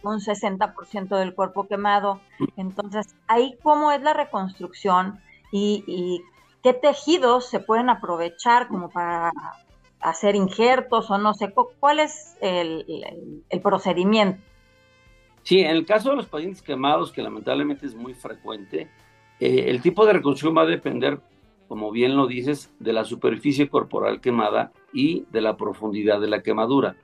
que 0.00 0.06
un 0.06 0.20
60% 0.20 1.16
del 1.16 1.34
cuerpo 1.34 1.66
quemado. 1.66 2.20
Entonces, 2.56 3.14
ahí 3.26 3.56
cómo 3.62 3.92
es 3.92 4.02
la 4.02 4.12
reconstrucción 4.12 5.20
y, 5.52 6.22
qué 6.62 6.74
tejidos 6.74 7.48
se 7.48 7.58
pueden 7.58 7.88
aprovechar 7.88 8.68
como 8.68 8.90
para 8.90 9.32
hacer 10.00 10.34
injertos 10.34 11.10
o 11.10 11.16
no 11.16 11.32
sé, 11.32 11.54
¿cuál 11.78 12.00
es 12.00 12.36
el, 12.42 12.84
procedimiento? 13.62 14.42
Sí, 15.42 15.60
en 15.60 15.70
el 15.70 15.86
caso 15.86 16.10
de 16.10 16.16
los 16.16 16.26
pacientes 16.26 16.60
quemados, 16.60 17.12
que 17.12 17.22
lamentablemente 17.22 17.86
es 17.86 17.94
muy 17.94 18.12
frecuente, 18.12 18.90
eh, 19.40 19.64
el 19.68 19.80
tipo 19.80 20.04
de 20.04 20.12
reconstrucción 20.12 20.54
va 20.54 20.62
a 20.62 20.70
depender, 20.70 21.18
como 21.66 21.90
bien 21.90 22.14
lo 22.14 22.26
dices, 22.26 22.70
de 22.78 22.92
la 22.92 23.04
superficie 23.04 23.70
corporal 23.70 24.20
quemada 24.20 24.70
y 24.92 25.24
de 25.30 25.40
la 25.40 25.56
profundidad 25.56 26.20
de 26.20 26.28
la 26.28 26.42
quemadura. 26.42 26.96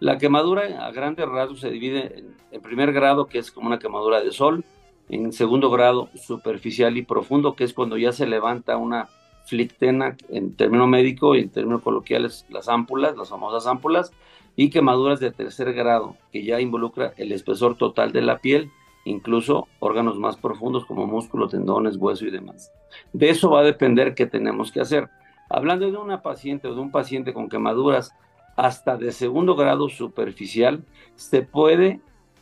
La 0.00 0.18
quemadura 0.18 0.86
a 0.86 0.92
grandes 0.92 1.28
rasgos 1.28 1.60
se 1.60 1.70
divide 1.70 2.24
en, 2.52 2.60
primer 2.62 2.92
grado, 2.92 3.26
que 3.26 3.38
es 3.38 3.50
como 3.50 3.66
una 3.66 3.78
quemadura 3.78 4.20
de 4.20 4.30
sol, 4.30 4.64
en 5.08 5.32
segundo 5.32 5.70
grado 5.70 6.08
superficial 6.14 6.96
y 6.96 7.02
profundo, 7.02 7.54
que 7.54 7.64
es 7.64 7.72
cuando 7.72 7.96
ya 7.96 8.12
se 8.12 8.26
levanta 8.26 8.76
una 8.76 9.08
flictena 9.46 10.16
en 10.28 10.54
término 10.54 10.86
médico 10.86 11.34
y 11.34 11.40
en 11.40 11.48
términos 11.48 11.82
coloquiales 11.82 12.46
las 12.50 12.68
ámpulas, 12.68 13.16
las 13.16 13.30
famosas 13.30 13.66
ámpulas, 13.66 14.12
y 14.54 14.70
quemaduras 14.70 15.20
de 15.20 15.30
tercer 15.30 15.72
grado, 15.72 16.16
que 16.32 16.44
ya 16.44 16.60
involucra 16.60 17.14
el 17.16 17.32
espesor 17.32 17.76
total 17.76 18.12
de 18.12 18.22
la 18.22 18.38
piel, 18.38 18.70
incluso 19.04 19.66
órganos 19.78 20.18
más 20.18 20.36
profundos 20.36 20.84
como 20.84 21.06
músculo, 21.06 21.48
tendones, 21.48 21.96
hueso 21.96 22.26
y 22.26 22.30
demás. 22.30 22.72
De 23.12 23.30
eso 23.30 23.50
va 23.50 23.60
a 23.60 23.64
depender 23.64 24.14
qué 24.14 24.26
tenemos 24.26 24.70
que 24.70 24.80
hacer. 24.80 25.08
Hablando 25.48 25.90
de 25.90 25.96
una 25.96 26.22
paciente 26.22 26.68
o 26.68 26.74
de 26.74 26.80
un 26.80 26.90
paciente 26.90 27.32
con 27.32 27.48
quemaduras 27.48 28.12
hasta 28.58 28.96
de 28.96 29.12
segundo 29.12 29.54
grado 29.54 29.88
superficial, 29.88 30.84
se 31.14 31.42
puede, 31.42 32.00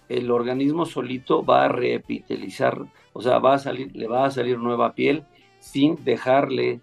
el 0.09 0.31
organismo 0.31 0.87
solito 0.87 1.45
va 1.45 1.67
a 1.67 1.69
reepitelizar, 1.69 2.87
o 3.13 3.21
sea, 3.21 3.39
va 3.39 3.53
a 3.53 3.59
salir, 3.59 3.95
le 3.95 4.09
va 4.09 4.25
a 4.25 4.31
salir 4.31 4.59
nueva 4.59 4.95
piel 4.95 5.25
sin 5.59 6.03
dejarle 6.05 6.81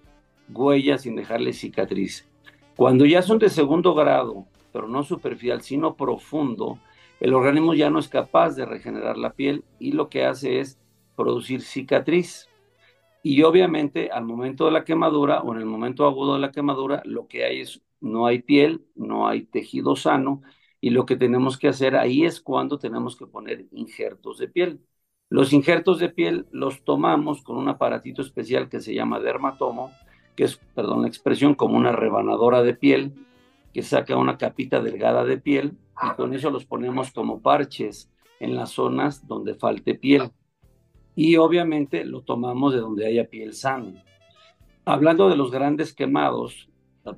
huella, 0.53 0.99
sin 0.99 1.15
dejarle 1.15 1.51
cicatriz. 1.51 2.29
Cuando 2.75 3.07
ya 3.07 3.23
son 3.23 3.39
de 3.39 3.49
segundo 3.49 3.95
grado, 3.95 4.45
pero 4.71 4.87
no 4.87 5.01
superficial, 5.01 5.63
sino 5.63 5.95
profundo, 5.95 6.77
el 7.19 7.33
organismo 7.33 7.73
ya 7.73 7.89
no 7.89 7.97
es 7.97 8.09
capaz 8.09 8.51
de 8.55 8.67
regenerar 8.67 9.17
la 9.17 9.33
piel 9.33 9.63
y 9.79 9.93
lo 9.93 10.09
que 10.09 10.25
hace 10.25 10.59
es 10.59 10.77
producir 11.15 11.61
cicatriz. 11.61 12.49
Y 13.24 13.42
obviamente 13.44 14.12
al 14.12 14.25
momento 14.25 14.65
de 14.65 14.72
la 14.72 14.84
quemadura 14.84 15.42
o 15.42 15.53
en 15.53 15.60
el 15.62 15.65
momento 15.65 16.06
agudo 16.06 16.36
de 16.36 16.42
la 16.42 16.51
quemadura, 16.51 17.01
lo 17.06 17.27
que 17.27 17.46
hay 17.46 17.62
es 17.62 17.82
no 18.01 18.27
hay 18.27 18.42
piel, 18.42 18.86
no 18.96 19.27
hay 19.27 19.44
tejido 19.46 19.96
sano 19.96 20.42
y 20.82 20.89
lo 20.89 21.06
que 21.06 21.15
tenemos 21.15 21.58
que 21.58 21.70
hacer 21.70 21.96
ahí 21.96 22.25
es 22.25 22.42
cuando 22.42 22.77
tenemos 22.77 23.15
que 23.15 23.25
poner 23.25 23.65
injertos 23.72 24.38
de 24.38 24.50
piel. 24.50 24.82
Los 25.30 25.53
injertos 25.53 26.00
de 26.00 26.10
piel 26.10 26.48
los 26.51 26.84
tomamos 26.84 27.42
con 27.42 27.58
un 27.58 27.70
aparatito 27.70 28.22
especial 28.22 28.70
que 28.70 28.82
se 28.82 28.94
llama 28.94 29.20
dermatomo, 29.22 29.92
que 30.36 30.44
es, 30.44 30.58
perdón 30.75 31.03
la 31.03 31.08
expresión, 31.08 31.56
como 31.56 31.77
una 31.77 31.94
rebanadora 31.94 32.62
de 32.62 32.75
piel 32.75 33.13
que 33.74 33.84
saca 33.84 34.18
una 34.18 34.38
capita 34.38 34.82
delgada 34.82 35.24
de 35.25 35.38
piel 35.38 35.77
y 36.03 36.15
con 36.15 36.34
eso 36.34 36.50
los 36.51 36.65
ponemos 36.65 37.12
como 37.12 37.42
parches 37.42 38.12
en 38.39 38.56
las 38.56 38.72
zonas 38.72 39.25
donde 39.27 39.56
falte 39.56 39.96
piel. 39.96 40.32
Y 41.15 41.38
obviamente 41.38 42.05
lo 42.05 42.22
tomamos 42.22 42.74
de 42.74 42.79
donde 42.79 43.05
haya 43.05 43.29
piel 43.29 43.53
sana. 43.53 44.03
Hablando 44.86 45.29
de 45.29 45.38
los 45.38 45.51
grandes 45.51 45.93
quemados, 45.93 46.70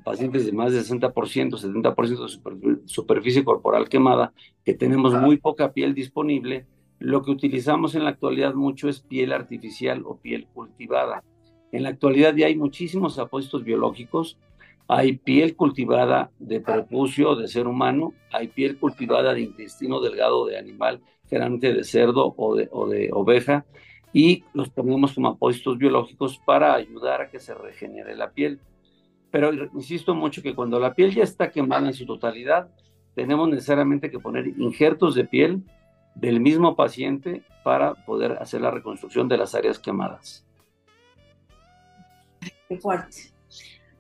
pacientes 0.04 0.46
de 0.46 0.52
más 0.52 0.72
de 0.72 0.82
60%, 0.82 1.14
70% 1.14 2.56
de 2.60 2.80
superficie 2.86 3.44
corporal 3.44 3.88
quemada, 3.88 4.34
que 4.64 4.74
tenemos 4.74 5.14
muy 5.14 5.38
poca 5.38 5.74
piel 5.74 5.94
disponible, 5.94 6.66
lo 7.00 7.24
que 7.24 7.32
utilizamos 7.32 7.94
en 7.96 8.04
la 8.04 8.12
actualidad 8.12 8.54
mucho 8.54 8.90
es 8.90 9.02
piel 9.02 9.34
artificial 9.34 10.04
o 10.06 10.18
piel 10.18 10.48
cultivada. 10.54 11.24
En 11.72 11.84
la 11.84 11.90
actualidad 11.90 12.36
ya 12.36 12.48
hay 12.48 12.56
muchísimos 12.56 13.20
apuestos 13.20 13.64
biológicos. 13.64 14.38
Hay 14.88 15.18
piel 15.18 15.56
cultivada 15.56 16.32
de 16.38 16.60
prepucio 16.60 17.36
de 17.36 17.48
ser 17.48 17.68
humano, 17.68 18.14
hay 18.32 18.48
piel 18.48 18.78
cultivada 18.78 19.34
de 19.34 19.42
intestino 19.42 20.00
delgado 20.00 20.46
de 20.46 20.58
animal, 20.58 21.02
generalmente 21.28 21.74
de 21.74 21.84
cerdo 21.84 22.36
o 22.38 22.56
de, 22.56 22.70
o 22.72 22.88
de 22.88 23.10
oveja, 23.12 23.66
y 24.14 24.44
los 24.54 24.70
ponemos 24.70 25.14
como 25.14 25.30
apuestos 25.30 25.78
biológicos 25.78 26.40
para 26.46 26.74
ayudar 26.76 27.22
a 27.22 27.30
que 27.30 27.40
se 27.40 27.54
regenere 27.54 28.16
la 28.16 28.32
piel. 28.32 28.60
Pero 29.32 29.52
insisto 29.74 30.16
mucho 30.16 30.42
que 30.42 30.56
cuando 30.56 30.80
la 30.80 30.94
piel 30.94 31.14
ya 31.14 31.24
está 31.24 31.50
quemada 31.50 31.88
en 31.88 31.94
su 31.94 32.06
totalidad, 32.06 32.70
tenemos 33.16 33.50
necesariamente 33.50 34.12
que 34.12 34.20
poner 34.20 34.48
injertos 34.48 35.16
de 35.16 35.26
piel 35.26 35.64
del 36.14 36.40
mismo 36.40 36.76
paciente 36.76 37.44
para 37.64 37.94
poder 38.06 38.34
hacer 38.34 38.62
la 38.62 38.72
reconstrucción 38.72 39.28
de 39.28 39.38
las 39.38 39.56
áreas 39.56 39.80
quemadas. 39.80 40.46
Qué 42.70 42.78
fuerte. 42.78 43.35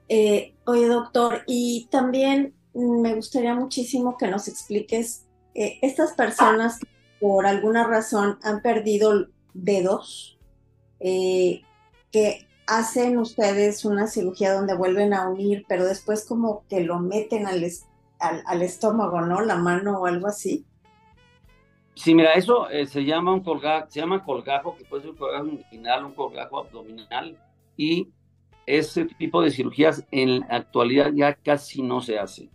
Eh, 0.07 0.53
oye, 0.65 0.87
doctor, 0.87 1.43
y 1.47 1.87
también 1.89 2.53
me 2.73 3.15
gustaría 3.15 3.55
muchísimo 3.55 4.17
que 4.17 4.27
nos 4.27 4.47
expliques, 4.47 5.25
eh, 5.53 5.79
estas 5.81 6.13
personas 6.13 6.79
por 7.19 7.47
alguna 7.47 7.87
razón 7.87 8.37
han 8.43 8.61
perdido 8.61 9.27
dedos, 9.53 10.37
eh, 10.99 11.61
que 12.11 12.47
hacen 12.67 13.17
ustedes 13.17 13.85
una 13.85 14.07
cirugía 14.07 14.53
donde 14.53 14.75
vuelven 14.75 15.13
a 15.13 15.29
unir, 15.29 15.65
pero 15.67 15.85
después 15.85 16.25
como 16.27 16.65
que 16.67 16.81
lo 16.81 16.99
meten 16.99 17.47
al, 17.47 17.63
al, 18.19 18.61
estómago, 18.61 19.21
¿no? 19.21 19.41
La 19.41 19.55
mano 19.55 19.99
o 19.99 20.05
algo 20.05 20.27
así. 20.27 20.65
Sí, 21.93 22.13
mira, 22.13 22.33
eso 22.33 22.69
eh, 22.69 22.85
se 22.87 23.05
llama 23.05 23.33
un 23.33 23.41
colgajo, 23.41 23.87
se 23.89 24.01
llama 24.01 24.23
colgajo, 24.23 24.75
que 24.75 24.83
puede 24.83 25.03
ser 25.03 25.11
un 25.11 25.17
colgajo 25.17 25.47
inguinal, 25.47 26.05
un 26.05 26.13
colgajo 26.13 26.59
abdominal, 26.59 27.37
y 27.77 28.09
ese 28.67 29.05
tipo 29.05 29.41
de 29.41 29.51
cirugías 29.51 30.05
en 30.11 30.41
la 30.41 30.47
actualidad 30.47 31.11
ya 31.13 31.33
casi 31.35 31.81
no 31.81 32.01
se 32.01 32.19
hace. 32.19 32.49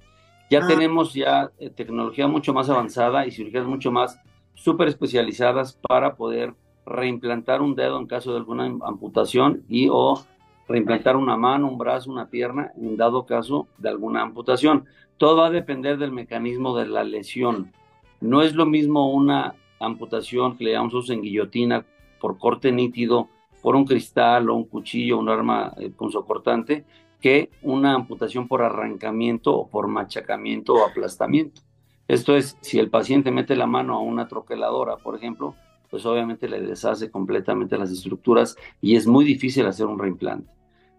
Ya 0.51 0.65
ah. 0.65 0.67
tenemos 0.67 1.15
ya 1.15 1.51
eh, 1.59 1.71
tecnología 1.71 2.27
mucho 2.27 2.53
más 2.53 2.69
avanzada 2.69 3.27
y 3.27 3.31
cirugías 3.31 3.67
mucho 3.67 3.93
más 3.93 4.21
súper 4.55 4.89
especializadas 4.89 5.79
para 5.89 6.17
poder 6.17 6.55
reimplantar 6.85 7.63
un 7.63 7.75
dedo 7.75 7.99
en 7.99 8.07
caso 8.07 8.33
de 8.33 8.39
alguna 8.39 8.65
amputación 8.83 9.63
y 9.69 9.89
o 9.91 10.25
reimplantar 10.69 11.17
una 11.17 11.37
mano, 11.37 11.69
un 11.69 11.79
brazo, 11.79 12.11
una 12.11 12.29
pierna 12.29 12.73
en 12.77 12.97
dado 12.97 13.27
caso 13.27 13.69
de 13.79 13.89
alguna 13.89 14.23
amputación. 14.23 14.87
Todo 15.19 15.39
va 15.39 15.47
a 15.47 15.51
depender 15.51 15.99
del 15.99 16.13
mecanismo 16.13 16.77
de 16.77 16.87
la 16.87 17.05
lesión. 17.05 17.73
No 18.21 18.43
es 18.43 18.55
lo 18.55 18.67
mismo 18.67 19.11
una 19.11 19.55
amputación 19.79 20.57
que 20.57 20.65
le 20.65 20.73
llamamos 20.73 21.11
en 21.11 21.23
guillotina 21.23 21.85
por 22.21 22.39
corte 22.39 22.71
nítido, 22.71 23.29
por 23.63 23.77
un 23.77 23.85
cristal 23.85 24.51
o 24.51 24.55
un 24.55 24.65
cuchillo, 24.65 25.19
un 25.19 25.29
arma 25.29 25.73
eh, 25.79 25.91
punzocortante, 25.91 26.85
que 27.21 27.51
una 27.63 27.95
amputación 27.95 28.49
por 28.49 28.63
arrancamiento 28.63 29.55
o 29.55 29.69
por 29.69 29.89
machacamiento 29.89 30.75
o 30.75 30.87
aplastamiento. 30.87 31.61
Esto 32.09 32.35
es, 32.35 32.57
si 32.61 32.79
el 32.79 32.91
paciente 32.91 33.31
mete 33.31 33.55
la 33.55 33.67
mano 33.67 33.95
a 33.95 34.01
una 34.01 34.27
troqueladora, 34.27 34.97
por 34.97 35.17
ejemplo, 35.17 35.55
pues 35.91 36.07
obviamente 36.07 36.49
le 36.49 36.61
deshace 36.61 37.11
completamente 37.11 37.77
las 37.77 37.91
estructuras 37.91 38.57
y 38.81 38.97
es 38.97 39.07
muy 39.07 39.25
difícil 39.25 39.67
hacer 39.67 39.87
un 39.87 39.99
reimplante. 39.99 40.51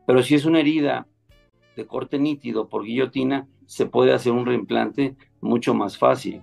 Pero 0.05 0.21
si 0.21 0.35
es 0.35 0.45
una 0.45 0.59
herida 0.59 1.07
de 1.75 1.87
corte 1.87 2.19
nítido 2.19 2.67
por 2.67 2.83
guillotina, 2.83 3.47
se 3.65 3.85
puede 3.85 4.13
hacer 4.13 4.33
un 4.33 4.45
reimplante 4.45 5.15
mucho 5.39 5.73
más 5.73 5.97
fácil. 5.97 6.41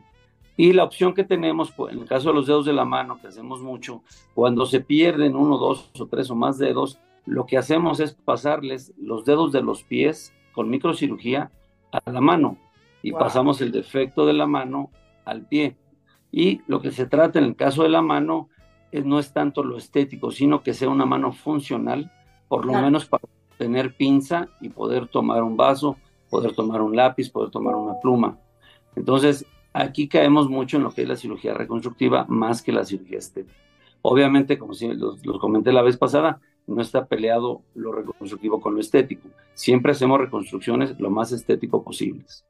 Y 0.59 0.73
la 0.73 0.83
opción 0.83 1.15
que 1.15 1.23
tenemos, 1.23 1.71
pues, 1.71 1.95
en 1.95 2.00
el 2.00 2.09
caso 2.09 2.31
de 2.31 2.35
los 2.35 2.49
dedos 2.49 2.67
de 2.67 2.73
la 2.73 2.85
mano, 2.85 3.21
que 3.21 3.29
hacemos 3.29 3.62
mucho, 3.62 4.03
cuando 4.35 4.67
se 4.67 4.81
pierden 4.81 5.37
uno, 5.37 5.57
dos 5.57 5.88
o 5.97 6.07
tres 6.07 6.33
o 6.33 6.35
más 6.35 6.59
dedos, 6.59 6.99
lo 7.27 7.47
que 7.47 7.57
hacemos 7.57 8.00
es 8.00 8.15
pasarles 8.15 8.93
los 8.99 9.25
dedos 9.25 9.53
de 9.53 9.62
los 9.62 9.85
pies 9.85 10.35
con 10.53 10.69
microcirugía 10.69 11.53
a 11.93 12.11
la 12.11 12.21
mano 12.21 12.59
y 13.05 13.12
pasamos 13.12 13.61
el 13.61 13.71
defecto 13.71 14.27
de 14.27 14.33
la 14.33 14.49
mano 14.49 14.91
al 15.25 15.47
pie. 15.47 15.77
Y 16.33 16.61
lo 16.67 16.83
que 16.83 16.91
se 16.91 17.07
trata 17.07 17.38
en 17.38 17.45
el 17.45 17.55
caso 17.55 17.85
de 17.85 17.91
la 17.91 18.03
mano 18.03 18.49
no 19.05 19.21
es 19.21 19.33
tanto 19.33 19.62
lo 19.62 19.77
estético, 19.77 20.33
sino 20.33 20.65
que 20.65 20.75
sea 20.75 20.88
una 20.88 21.07
mano 21.07 21.31
funcional, 21.31 22.11
por 22.49 22.67
lo 22.67 22.73
menos 22.73 23.07
para 23.07 23.23
tener 23.59 23.97
pinza 23.97 24.49
y 24.61 24.71
poder 24.71 25.07
tomar 25.07 25.45
un 25.45 25.57
vaso, 25.57 25.97
poder 26.29 26.53
tomar 26.53 26.83
un 26.83 26.97
lápiz, 26.97 27.31
poder 27.31 27.50
tomar 27.50 27.77
una 27.77 28.00
pluma. 28.00 28.38
Entonces, 28.97 29.47
aquí 29.82 30.08
caemos 30.08 30.49
mucho 30.49 30.76
en 30.76 30.85
lo 30.85 30.90
que 30.90 31.02
es 31.02 31.08
la 31.08 31.16
cirugía 31.16 31.54
reconstructiva 31.54 32.25
más 32.28 32.62
que 32.62 32.73
la 32.73 32.85
cirugía 32.85 33.18
estética. 33.18 33.56
Obviamente, 34.02 34.58
como 34.58 34.73
los, 34.73 35.26
los 35.26 35.38
comenté 35.38 35.73
la 35.73 35.82
vez 35.82 35.97
pasada, 35.97 36.40
no 36.66 36.82
está 36.82 37.06
peleado 37.06 37.62
lo 37.75 37.92
reconstructivo 37.92 38.61
con 38.61 38.75
lo 38.75 38.80
estético. 38.80 39.28
Siempre 39.54 39.92
hacemos 39.92 40.20
reconstrucciones 40.20 40.99
lo 41.00 41.11
más 41.11 41.32
estético 41.32 41.82
posibles. 41.82 42.44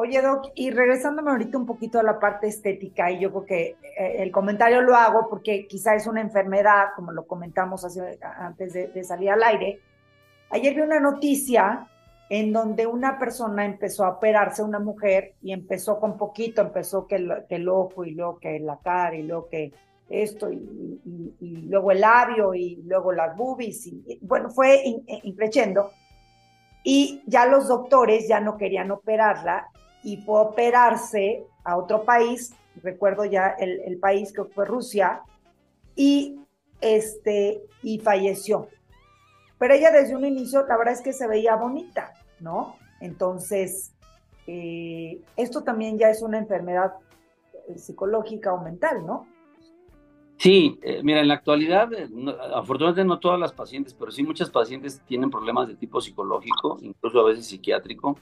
Oye, 0.00 0.22
Doc, 0.22 0.52
y 0.54 0.70
regresándome 0.70 1.32
ahorita 1.32 1.58
un 1.58 1.66
poquito 1.66 1.98
a 1.98 2.04
la 2.04 2.20
parte 2.20 2.46
estética, 2.46 3.10
y 3.10 3.18
yo 3.18 3.30
creo 3.30 3.46
que 3.46 3.76
eh, 3.98 4.22
el 4.22 4.30
comentario 4.30 4.80
lo 4.80 4.94
hago 4.94 5.28
porque 5.28 5.66
quizá 5.66 5.96
es 5.96 6.06
una 6.06 6.20
enfermedad, 6.20 6.90
como 6.94 7.10
lo 7.10 7.26
comentamos 7.26 7.84
antes 8.22 8.72
de, 8.72 9.02
salir 9.02 9.30
al 9.30 9.42
aire. 9.42 9.80
Ayer 10.50 10.76
vi 10.76 10.82
una 10.82 11.00
noticia 11.00 11.88
en 12.30 12.52
donde 12.52 12.86
una 12.86 13.18
persona 13.18 13.64
empezó 13.64 14.04
a 14.04 14.10
operarse, 14.10 14.62
una 14.62 14.78
mujer, 14.78 15.34
y 15.42 15.52
empezó 15.52 15.98
con 15.98 16.16
poquito, 16.18 16.60
empezó 16.60 17.06
que 17.06 17.16
el, 17.16 17.68
ojo 17.68 18.04
y 18.04 18.10
luego 18.12 18.38
que 18.38 18.58
la 18.60 18.78
cara 18.78 19.16
y 19.16 19.22
luego 19.22 19.48
que 19.48 19.72
esto 20.10 20.50
y, 20.50 21.00
luego 21.40 21.92
el 21.92 22.00
labio 22.00 22.54
y 22.54 22.76
luego 22.84 23.12
las 23.12 23.36
boobies 23.36 23.86
y 23.86 24.18
bueno, 24.22 24.50
fue 24.50 24.82
increciendo. 25.22 25.90
Y 26.82 27.22
ya 27.26 27.46
los 27.46 27.68
doctores 27.68 28.26
ya 28.28 28.40
no 28.40 28.56
querían 28.56 28.90
operarla 28.90 29.68
y 30.02 30.18
fue 30.18 30.38
a 30.38 30.42
operarse 30.42 31.44
a 31.64 31.76
otro 31.76 32.04
país, 32.04 32.54
recuerdo 32.82 33.24
ya 33.24 33.48
el, 33.58 33.98
país 33.98 34.32
que 34.32 34.44
fue 34.44 34.64
Rusia, 34.64 35.22
y, 35.94 36.40
este, 36.80 37.62
y 37.82 37.98
falleció. 37.98 38.68
Pero 39.58 39.74
ella 39.74 39.90
desde 39.90 40.14
un 40.14 40.24
inicio, 40.24 40.64
la 40.66 40.76
verdad 40.76 40.94
es 40.94 41.02
que 41.02 41.12
se 41.12 41.26
veía 41.26 41.56
bonita, 41.56 42.12
¿no? 42.40 42.76
Entonces, 43.00 43.94
eh, 44.46 45.20
esto 45.36 45.62
también 45.62 45.98
ya 45.98 46.10
es 46.10 46.22
una 46.22 46.38
enfermedad 46.38 46.94
eh, 47.68 47.78
psicológica 47.78 48.52
o 48.52 48.62
mental, 48.62 49.06
¿no? 49.06 49.26
Sí, 50.38 50.78
eh, 50.82 51.00
mira, 51.02 51.20
en 51.20 51.28
la 51.28 51.34
actualidad, 51.34 51.90
afortunadamente 52.54 53.04
no 53.04 53.18
todas 53.18 53.40
las 53.40 53.52
pacientes, 53.52 53.92
pero 53.92 54.12
sí 54.12 54.22
muchas 54.22 54.50
pacientes 54.50 55.02
tienen 55.06 55.30
problemas 55.30 55.66
de 55.66 55.74
tipo 55.74 56.00
psicológico, 56.00 56.78
incluso 56.80 57.20
a 57.20 57.24
veces 57.24 57.46
psiquiátrico, 57.46 58.16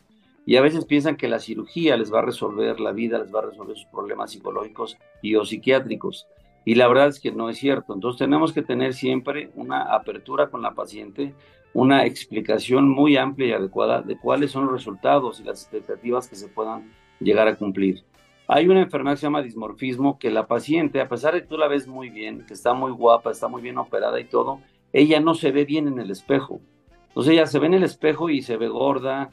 y 0.46 0.56
a 0.56 0.62
veces 0.62 0.86
piensan 0.86 1.16
que 1.16 1.28
la 1.28 1.40
cirugía 1.40 1.96
les 1.96 2.12
va 2.12 2.20
a 2.20 2.22
resolver 2.22 2.80
la 2.80 2.92
vida, 2.92 3.18
les 3.18 3.34
va 3.34 3.40
a 3.40 3.46
resolver 3.46 3.76
sus 3.76 3.86
problemas 3.86 4.30
psicológicos 4.30 4.96
y 5.20 5.34
o 5.34 5.44
psiquiátricos. 5.44 6.26
Y 6.64 6.76
la 6.76 6.88
verdad 6.88 7.08
es 7.08 7.20
que 7.20 7.32
no 7.32 7.50
es 7.50 7.58
cierto. 7.58 7.92
Entonces 7.92 8.18
tenemos 8.18 8.52
que 8.52 8.62
tener 8.62 8.94
siempre 8.94 9.50
una 9.54 9.82
apertura 9.94 10.48
con 10.48 10.62
la 10.62 10.72
paciente, 10.72 11.34
una 11.76 12.06
explicación 12.06 12.88
muy 12.88 13.18
amplia 13.18 13.48
y 13.48 13.52
adecuada 13.52 14.00
de 14.00 14.16
cuáles 14.16 14.50
son 14.50 14.64
los 14.64 14.72
resultados 14.72 15.40
y 15.40 15.44
las 15.44 15.60
expectativas 15.60 16.26
que 16.26 16.34
se 16.34 16.48
puedan 16.48 16.90
llegar 17.20 17.48
a 17.48 17.56
cumplir. 17.56 18.02
Hay 18.48 18.66
una 18.66 18.80
enfermedad 18.80 19.16
que 19.16 19.20
se 19.20 19.26
llama 19.26 19.42
dismorfismo, 19.42 20.18
que 20.18 20.30
la 20.30 20.46
paciente, 20.46 21.02
a 21.02 21.08
pesar 21.08 21.34
de 21.34 21.42
que 21.42 21.48
tú 21.48 21.58
la 21.58 21.68
ves 21.68 21.86
muy 21.86 22.08
bien, 22.08 22.46
que 22.46 22.54
está 22.54 22.72
muy 22.72 22.92
guapa, 22.92 23.30
está 23.30 23.48
muy 23.48 23.60
bien 23.60 23.76
operada 23.76 24.18
y 24.18 24.24
todo, 24.24 24.60
ella 24.94 25.20
no 25.20 25.34
se 25.34 25.52
ve 25.52 25.66
bien 25.66 25.86
en 25.86 25.98
el 25.98 26.10
espejo. 26.10 26.62
Entonces 27.08 27.34
ella 27.34 27.46
se 27.46 27.58
ve 27.58 27.66
en 27.66 27.74
el 27.74 27.82
espejo 27.82 28.30
y 28.30 28.40
se 28.40 28.56
ve 28.56 28.68
gorda, 28.68 29.28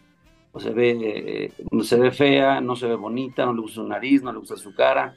o 0.51 0.59
se 0.59 0.71
ve, 0.71 1.53
no 1.71 1.83
se 1.83 1.97
ve 1.97 2.11
fea, 2.11 2.59
no 2.59 2.75
se 2.75 2.87
ve 2.87 2.95
bonita, 2.95 3.45
no 3.45 3.53
le 3.53 3.61
gusta 3.61 3.75
su 3.75 3.87
nariz, 3.87 4.21
no 4.21 4.33
le 4.33 4.39
gusta 4.39 4.57
su 4.57 4.75
cara, 4.75 5.15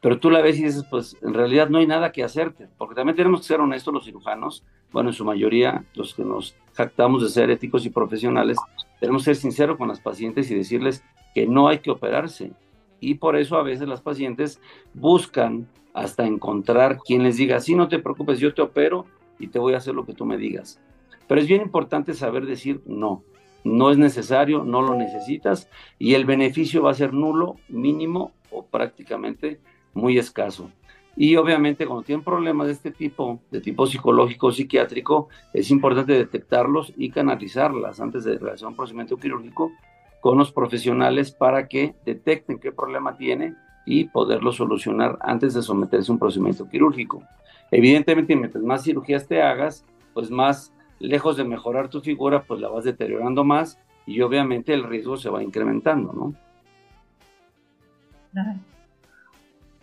pero 0.00 0.18
tú 0.18 0.30
la 0.30 0.40
ves 0.40 0.58
y 0.58 0.64
dices, 0.64 0.84
pues 0.90 1.16
en 1.22 1.34
realidad 1.34 1.68
no 1.68 1.78
hay 1.78 1.86
nada 1.86 2.12
que 2.12 2.22
hacerte, 2.22 2.68
porque 2.78 2.94
también 2.94 3.16
tenemos 3.16 3.40
que 3.40 3.46
ser 3.46 3.60
honestos 3.60 3.92
los 3.92 4.04
cirujanos, 4.04 4.64
bueno, 4.92 5.10
en 5.10 5.14
su 5.14 5.24
mayoría 5.24 5.84
los 5.94 6.14
que 6.14 6.24
nos 6.24 6.54
jactamos 6.74 7.22
de 7.22 7.28
ser 7.28 7.50
éticos 7.50 7.84
y 7.84 7.90
profesionales, 7.90 8.58
tenemos 9.00 9.22
que 9.22 9.34
ser 9.34 9.36
sinceros 9.36 9.76
con 9.76 9.88
las 9.88 10.00
pacientes 10.00 10.50
y 10.50 10.54
decirles 10.54 11.04
que 11.34 11.46
no 11.46 11.68
hay 11.68 11.78
que 11.80 11.90
operarse. 11.90 12.52
Y 13.00 13.14
por 13.14 13.36
eso 13.36 13.56
a 13.56 13.62
veces 13.62 13.86
las 13.86 14.00
pacientes 14.00 14.60
buscan 14.94 15.68
hasta 15.94 16.26
encontrar 16.26 16.98
quien 16.98 17.22
les 17.22 17.36
diga, 17.36 17.60
sí, 17.60 17.74
no 17.74 17.88
te 17.88 17.98
preocupes, 17.98 18.40
yo 18.40 18.54
te 18.54 18.62
opero 18.62 19.06
y 19.38 19.48
te 19.48 19.58
voy 19.58 19.74
a 19.74 19.78
hacer 19.78 19.94
lo 19.94 20.04
que 20.04 20.14
tú 20.14 20.24
me 20.24 20.36
digas. 20.36 20.80
Pero 21.26 21.40
es 21.40 21.46
bien 21.46 21.62
importante 21.62 22.14
saber 22.14 22.46
decir 22.46 22.80
no 22.86 23.22
no 23.64 23.90
es 23.90 23.98
necesario, 23.98 24.64
no 24.64 24.82
lo 24.82 24.94
necesitas 24.94 25.68
y 25.98 26.14
el 26.14 26.24
beneficio 26.24 26.82
va 26.82 26.92
a 26.92 26.94
ser 26.94 27.12
nulo, 27.12 27.56
mínimo 27.68 28.32
o 28.50 28.64
prácticamente 28.64 29.60
muy 29.94 30.18
escaso. 30.18 30.70
Y 31.16 31.34
obviamente 31.34 31.84
cuando 31.84 32.04
tienen 32.04 32.24
problemas 32.24 32.68
de 32.68 32.74
este 32.74 32.92
tipo, 32.92 33.40
de 33.50 33.60
tipo 33.60 33.86
psicológico 33.86 34.52
psiquiátrico, 34.52 35.28
es 35.52 35.70
importante 35.70 36.12
detectarlos 36.12 36.92
y 36.96 37.10
canalizarlas 37.10 38.00
antes 38.00 38.22
de 38.22 38.38
realizar 38.38 38.68
un 38.68 38.76
procedimiento 38.76 39.16
quirúrgico 39.16 39.72
con 40.20 40.38
los 40.38 40.52
profesionales 40.52 41.32
para 41.32 41.66
que 41.66 41.94
detecten 42.04 42.58
qué 42.58 42.70
problema 42.70 43.16
tiene 43.16 43.54
y 43.84 44.04
poderlo 44.04 44.52
solucionar 44.52 45.18
antes 45.20 45.54
de 45.54 45.62
someterse 45.62 46.12
a 46.12 46.14
un 46.14 46.18
procedimiento 46.18 46.68
quirúrgico. 46.68 47.22
Evidentemente, 47.70 48.36
mientras 48.36 48.62
más 48.62 48.84
cirugías 48.84 49.26
te 49.26 49.42
hagas, 49.42 49.84
pues 50.14 50.30
más 50.30 50.72
lejos 51.00 51.36
de 51.36 51.44
mejorar 51.44 51.88
tu 51.88 52.00
figura, 52.00 52.44
pues 52.44 52.60
la 52.60 52.68
vas 52.68 52.84
deteriorando 52.84 53.44
más 53.44 53.78
y 54.06 54.20
obviamente 54.20 54.72
el 54.72 54.84
riesgo 54.84 55.16
se 55.16 55.30
va 55.30 55.42
incrementando, 55.42 56.12
¿no? 56.12 56.34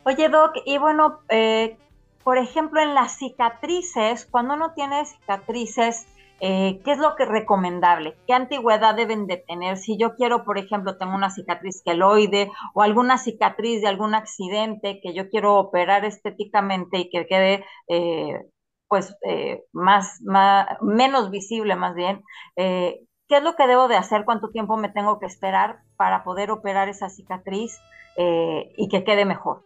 Oye, 0.08 0.30
Doc, 0.30 0.54
y 0.65 0.78
bueno, 0.78 1.22
eh, 1.30 1.78
por 2.24 2.38
ejemplo, 2.38 2.80
en 2.80 2.94
las 2.94 3.18
cicatrices, 3.18 4.28
cuando 4.28 4.54
uno 4.54 4.74
tiene 4.76 5.04
cicatrices, 5.04 6.06
eh, 6.41 6.80
¿qué 6.86 6.91
es 6.91 7.00
lo 7.00 7.15
que 7.15 7.24
es 7.24 7.30
recomendable? 7.30 8.15
¿Qué 8.28 8.34
antigüedad 8.34 8.94
deben 8.94 9.26
de 9.26 9.38
tener? 9.38 9.78
Si 9.78 9.98
yo 9.98 10.15
quiero, 10.15 10.46
por 10.46 10.60
ejemplo, 10.60 10.98
tengo 10.98 11.15
una 11.15 11.32
cicatriz 11.32 11.82
queloide 11.84 12.52
o 12.76 12.84
alguna 12.84 13.18
cicatriz 13.18 13.82
de 13.82 13.88
algún 13.88 14.13
accidente 14.13 15.00
que 15.02 15.15
yo 15.15 15.28
quiero 15.30 15.56
operar 15.56 16.06
estéticamente 16.06 17.00
y 17.00 17.10
que 17.10 17.26
quede 17.26 17.65
eh, 17.88 18.46
pues 18.88 19.18
eh, 19.28 19.63
más, 19.74 20.22
menos 20.82 21.32
visible 21.32 21.76
más 21.76 21.96
bien. 21.96 22.22
Eh, 22.58 23.00
¿Qué 23.28 23.38
es 23.38 23.44
lo 23.44 23.56
que 23.56 23.65
debo 23.65 23.88
de 23.88 23.96
hacer? 23.98 24.24
¿Cuánto 24.24 24.50
tiempo 24.52 24.78
me 24.78 24.89
tengo 24.89 25.18
que 25.20 25.26
esperar 25.26 25.80
para 25.98 26.24
poder 26.24 26.52
operar 26.52 26.89
esa 26.89 27.10
cicatriz 27.10 27.80
eh, 28.18 28.72
y 28.78 28.88
que 28.88 29.04
quede 29.04 29.26
mejor? 29.26 29.63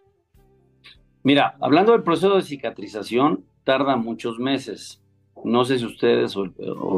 Mira, 1.23 1.57
hablando 1.59 1.91
del 1.91 2.03
proceso 2.03 2.35
de 2.35 2.43
cicatrización, 2.43 3.43
tarda 3.63 3.97
muchos 3.97 4.39
meses. 4.39 5.01
No 5.43 5.65
sé 5.65 5.79
si 5.79 5.85
ustedes 5.85 6.35
o, 6.37 6.43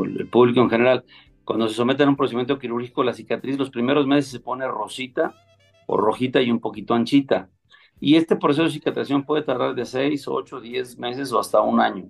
el 0.06 0.28
público 0.28 0.62
en 0.62 0.70
general, 0.70 1.04
cuando 1.44 1.68
se 1.68 1.76
someten 1.76 2.08
a 2.08 2.12
un 2.12 2.16
procedimiento 2.16 2.60
quirúrgico, 2.60 3.04
la 3.04 3.14
cicatriz 3.14 3.58
los 3.58 3.72
primeros 3.72 4.06
meses 4.06 4.32
se 4.32 4.40
pone 4.40 4.68
rosita 4.68 5.34
o 5.88 5.98
rojita 5.98 6.42
y 6.42 6.52
un 6.52 6.60
poquito 6.60 6.94
anchita. 6.94 7.50
Y 8.00 8.16
este 8.16 8.36
proceso 8.36 8.64
de 8.64 8.72
cicatrización 8.72 9.24
puede 9.24 9.44
tardar 9.44 9.76
de 9.76 9.86
6, 9.86 10.28
8, 10.28 10.62
10 10.62 10.98
meses 10.98 11.32
o 11.34 11.40
hasta 11.40 11.62
un 11.62 11.80
año. 11.80 12.10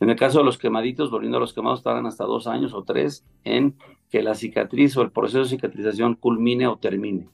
En 0.00 0.08
el 0.08 0.16
caso 0.16 0.38
de 0.38 0.44
los 0.44 0.56
quemaditos, 0.56 1.10
volviendo 1.10 1.36
a 1.36 1.40
los 1.40 1.52
quemados, 1.52 1.82
tardan 1.82 2.06
hasta 2.06 2.24
dos 2.24 2.46
años 2.46 2.72
o 2.72 2.84
tres 2.84 3.24
en 3.44 3.76
que 4.10 4.22
la 4.22 4.34
cicatriz 4.34 4.96
o 4.96 5.02
el 5.02 5.10
proceso 5.10 5.40
de 5.40 5.50
cicatrización 5.50 6.14
culmine 6.14 6.66
o 6.66 6.78
termine. 6.78 7.28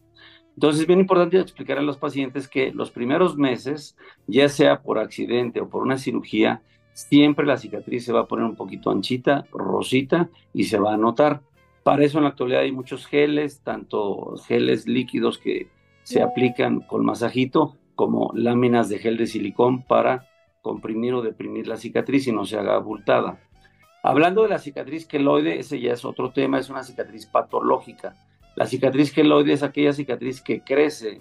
Entonces 0.57 0.81
es 0.81 0.87
bien 0.87 1.01
importante 1.01 1.39
explicar 1.39 1.79
a 1.79 1.83
los 1.83 1.99
pacientes 1.99 2.49
que 2.49 2.73
los 2.73 2.91
primeros 2.91 3.37
meses, 3.37 3.95
ya 4.27 4.49
sea 4.49 4.83
por 4.83 4.99
accidente 4.99 5.61
o 5.61 5.69
por 5.69 5.83
una 5.83 5.99
cirugía, 5.99 6.63
siempre 6.95 7.45
la 7.45 7.59
cicatriz 7.59 8.07
se 8.07 8.13
va 8.13 8.21
a 8.21 8.27
poner 8.27 8.47
un 8.47 8.57
poquito 8.57 8.91
anchita, 8.91 9.47
rosita 9.53 10.31
y 10.55 10.65
se 10.65 10.79
va 10.79 10.95
a 10.95 10.97
notar. 10.97 11.43
Para 11.83 12.05
eso 12.05 12.19
en 12.19 12.25
la 12.25 12.31
actualidad 12.31 12.63
hay 12.63 12.73
muchos 12.73 13.07
geles, 13.07 13.61
tanto 13.63 14.35
geles 14.47 14.87
líquidos 14.87 15.39
que 15.39 15.69
se 16.05 16.23
aplican 16.23 16.81
con 16.81 17.05
masajito 17.05 17.77
como 17.95 18.31
láminas 18.35 18.89
de 18.89 18.99
gel 18.99 19.19
de 19.19 19.27
silicón 19.27 19.83
para 19.83 20.27
comprimir 20.63 21.13
o 21.13 21.23
deprimir 21.23 21.69
la 21.69 21.77
cicatriz 21.77 22.27
y 22.29 22.33
no 22.33 22.47
se 22.47 22.59
haga 22.59 22.77
abultada. 22.77 23.41
Hablando 24.03 24.43
de 24.43 24.49
la 24.49 24.59
cicatriz 24.59 25.07
queloide, 25.07 25.59
ese 25.59 25.81
ya 25.81 25.93
es 25.93 26.05
otro 26.05 26.31
tema, 26.31 26.59
es 26.59 26.71
una 26.71 26.83
cicatriz 26.83 27.27
patológica. 27.27 28.15
La 28.57 28.67
cicatriz 28.67 29.13
queloide 29.13 29.53
es 29.53 29.63
aquella 29.63 29.93
cicatriz 29.93 30.41
que 30.41 30.63
crece 30.63 31.21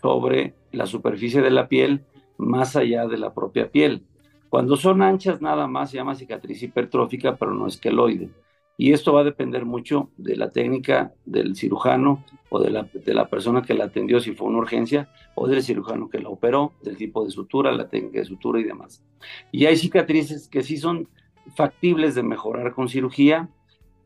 sobre 0.00 0.54
la 0.72 0.86
superficie 0.86 1.42
de 1.42 1.50
la 1.50 1.68
piel 1.68 2.04
más 2.38 2.74
allá 2.74 3.06
de 3.06 3.18
la 3.18 3.34
propia 3.34 3.70
piel. 3.70 4.06
Cuando 4.48 4.76
son 4.76 5.02
anchas 5.02 5.42
nada 5.42 5.66
más 5.66 5.90
se 5.90 5.98
llama 5.98 6.14
cicatriz 6.14 6.62
hipertrófica, 6.62 7.36
pero 7.36 7.52
no 7.52 7.66
es 7.66 7.76
queloide. 7.76 8.30
Y 8.78 8.92
esto 8.92 9.12
va 9.12 9.20
a 9.20 9.24
depender 9.24 9.66
mucho 9.66 10.10
de 10.16 10.36
la 10.36 10.50
técnica 10.50 11.12
del 11.26 11.54
cirujano 11.54 12.24
o 12.48 12.58
de 12.58 12.70
la, 12.70 12.88
de 12.92 13.14
la 13.14 13.28
persona 13.28 13.62
que 13.62 13.74
la 13.74 13.84
atendió 13.84 14.18
si 14.18 14.32
fue 14.32 14.48
una 14.48 14.58
urgencia 14.58 15.10
o 15.34 15.46
del 15.46 15.62
cirujano 15.62 16.08
que 16.08 16.18
la 16.18 16.30
operó, 16.30 16.72
del 16.82 16.96
tipo 16.96 17.24
de 17.24 17.30
sutura, 17.30 17.70
la 17.72 17.88
técnica 17.88 18.20
de 18.20 18.24
sutura 18.24 18.58
y 18.58 18.64
demás. 18.64 19.04
Y 19.52 19.66
hay 19.66 19.76
cicatrices 19.76 20.48
que 20.48 20.62
sí 20.62 20.78
son 20.78 21.08
factibles 21.54 22.14
de 22.14 22.22
mejorar 22.22 22.72
con 22.72 22.88
cirugía, 22.88 23.50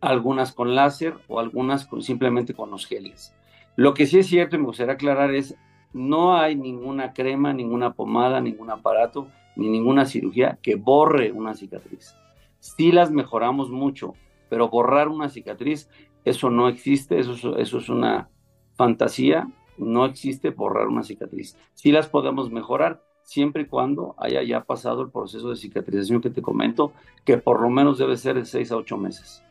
algunas 0.07 0.53
con 0.53 0.75
láser 0.75 1.15
o 1.29 1.41
algunas 1.41 1.87
con, 1.87 2.03
simplemente 2.03 2.55
con 2.55 2.71
los 2.71 2.87
geles. 2.87 3.35
Lo 3.75 3.95
que 3.95 4.07
sí 4.07 4.19
es 4.19 4.27
cierto 4.27 4.57
y 4.57 4.59
me 4.59 4.67
gustaría 4.67 4.95
aclarar 4.95 5.35
es 5.35 5.57
no 5.93 6.37
hay 6.37 6.57
ninguna 6.57 7.13
crema, 7.13 7.53
ninguna 7.53 7.93
pomada, 7.93 8.41
ningún 8.41 8.71
aparato, 8.71 9.29
ni 9.57 9.69
ninguna 9.69 10.07
cirugía 10.07 10.59
que 10.63 10.77
borre 10.77 11.33
una 11.33 11.55
cicatriz. 11.55 12.15
Sí 12.61 12.93
las 12.93 13.11
mejoramos 13.11 13.71
mucho, 13.71 14.15
pero 14.49 14.69
borrar 14.69 15.09
una 15.09 15.29
cicatriz, 15.29 15.89
eso 16.25 16.51
no 16.51 16.69
existe, 16.69 17.19
eso, 17.19 17.57
eso 17.59 17.79
es 17.79 17.89
una 17.89 18.29
fantasía, 18.75 19.49
no 19.79 20.05
existe 20.05 20.51
borrar 20.51 20.89
una 20.89 21.03
cicatriz. 21.03 21.57
Sí 21.75 21.93
las 21.93 22.09
podemos 22.09 22.51
mejorar 22.51 23.03
siempre 23.23 23.63
y 23.63 23.67
cuando 23.67 24.15
haya 24.19 24.43
ya 24.43 24.65
pasado 24.65 25.03
el 25.03 25.11
proceso 25.11 25.51
de 25.51 25.57
cicatrización 25.57 26.21
que 26.21 26.31
te 26.31 26.43
comento, 26.43 26.93
que 27.25 27.39
por 27.39 27.61
lo 27.61 27.69
menos 27.69 27.99
debe 27.99 28.17
ser 28.17 28.37
de 28.37 28.45
seis 28.45 28.71
a 28.73 28.77
ocho 28.77 28.97
meses. 28.97 29.43